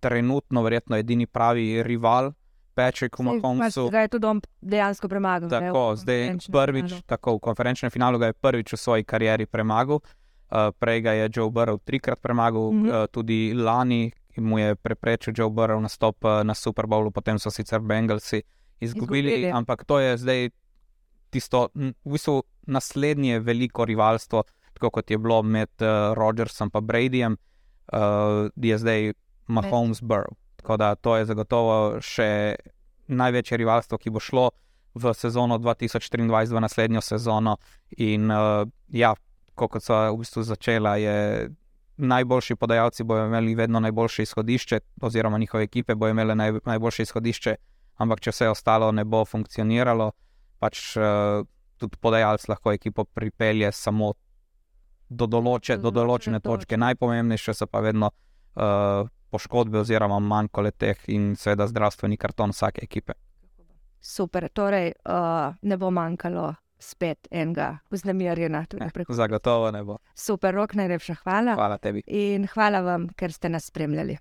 trenutno 0.00 0.62
verjetno 0.62 0.96
edini 0.96 1.26
pravi 1.26 1.82
rival 1.82 2.32
Saj, 2.76 3.08
Mahomesu. 3.22 3.86
pač 3.86 3.92
Ga 3.92 4.00
je 4.04 4.08
tudi 4.08 4.26
on 4.26 4.40
dejansko 4.60 5.08
premagal. 5.08 5.48
ne, 5.48 5.70
Tako, 5.70 5.96
zdaj 5.96 6.18
konferenčnem 6.18 6.52
prvič, 6.52 6.90
finalu. 6.90 7.02
tako 7.06 7.36
v 7.36 7.40
konferenčnem 7.40 7.90
finalu 7.90 8.18
ga 8.18 8.26
je 8.26 8.32
prvič 8.32 8.72
v 8.72 8.76
svoji 8.76 9.04
karieri 9.04 9.46
premagal. 9.46 10.02
Uh, 10.46 10.70
prej 10.78 11.00
ga 11.02 11.12
je 11.12 11.30
Joe 11.32 11.50
Burrow 11.50 11.78
trikrat 11.78 12.20
premagal, 12.22 12.70
mm 12.72 12.82
-hmm. 12.82 13.02
uh, 13.02 13.06
tudi 13.10 13.54
lani 13.54 14.12
mu 14.36 14.58
je 14.58 14.74
preprečil 14.74 15.32
Joe 15.36 15.50
Burrow 15.50 15.80
nastop 15.80 16.24
uh, 16.24 16.44
na 16.44 16.54
Super 16.54 16.86
Bowlu, 16.86 17.10
potem 17.10 17.38
so 17.38 17.50
sicer 17.50 17.80
Bengalsi 17.80 18.42
izgubili, 18.80 19.28
Izgubili. 19.28 19.50
ampak 19.50 19.84
to 19.84 19.98
je 19.98 20.16
zdaj 20.16 20.50
tisto, 21.30 21.68
v 21.74 22.12
bistvu 22.12 22.42
naslednje 22.66 23.40
veliko 23.40 23.84
rivalstvo, 23.84 24.44
tako 24.72 24.90
kot 24.90 25.10
je 25.10 25.18
bilo 25.18 25.42
med 25.42 25.70
uh, 25.80 26.14
Rodgersom 26.14 26.70
in 26.74 26.80
Bradyjem, 26.80 27.32
uh, 27.32 27.38
je 28.56 28.78
zdaj 28.78 29.12
Mahomes 29.46 30.02
Burrow. 30.02 30.34
Tako 30.56 30.76
da 30.76 30.94
to 30.94 31.16
je 31.16 31.24
zagotovo 31.24 32.00
še 32.02 32.56
največje 33.06 33.56
rivalstvo, 33.56 33.98
ki 33.98 34.10
bo 34.10 34.20
šlo 34.20 34.50
v 34.96 35.12
sezono 35.14 35.58
2023, 35.58 36.54
v 36.54 36.60
naslednjo 36.60 37.00
sezono. 37.00 37.56
In 38.02 38.30
uh, 38.30 38.66
ja, 38.88 39.14
kot 39.54 39.78
so 39.84 39.94
v 39.94 40.18
bistvu 40.24 40.42
začela, 40.42 40.96
je 40.96 41.50
najboljši 41.96 42.56
podajalci 42.56 43.04
bodo 43.04 43.26
imeli 43.26 43.54
vedno 43.54 43.80
najboljše 43.80 44.22
izhodišče, 44.22 44.80
oziroma 45.00 45.38
njihove 45.38 45.64
ekipe 45.64 45.94
bodo 45.94 46.10
imele 46.10 46.34
naj, 46.34 46.52
najboljše 46.64 47.02
izhodišče, 47.02 47.56
ampak 47.96 48.20
če 48.20 48.32
vse 48.34 48.48
ostalo 48.48 48.90
ne 48.92 49.04
bo 49.04 49.24
funkcioniralo, 49.24 50.10
pač 50.58 50.96
uh, 50.96 51.46
tudi 51.76 51.96
podajalec 52.00 52.48
lahko 52.48 52.72
ekipo 52.72 53.04
pripelje 53.04 53.72
samo 53.72 54.14
do, 55.08 55.26
določe, 55.26 55.78
do 55.82 55.90
določene 55.90 56.40
točke. 56.40 56.76
Najpomembnejše 56.76 57.54
so 57.54 57.68
pa 57.70 57.80
vedno 57.84 58.10
uh, 58.10 59.08
poškodbe, 59.30 59.80
oziroma 59.82 60.18
manjko 60.22 60.66
leteh 60.66 61.08
in 61.12 61.34
seveda 61.38 61.68
zdravstveni 61.70 62.16
karton 62.16 62.54
vsake 62.54 62.84
ekipe. 62.84 63.16
Super, 64.00 64.48
torej 64.54 64.92
uh, 65.08 65.56
ne 65.62 65.76
bo 65.76 65.90
manjkalo 65.90 66.52
spet 66.78 67.28
enega 67.30 67.78
vznemirjena. 67.90 68.64
Zagotovo 69.08 69.70
ne 69.72 69.82
bo. 69.84 69.98
Super, 70.14 70.54
rok 70.54 70.76
najlepša 70.78 71.16
hvala. 71.24 71.56
Hvala 71.56 71.78
tebi. 71.78 72.04
In 72.06 72.46
hvala 72.52 72.82
vam, 72.84 73.08
ker 73.16 73.32
ste 73.32 73.48
nas 73.48 73.70
spremljali. 73.72 74.18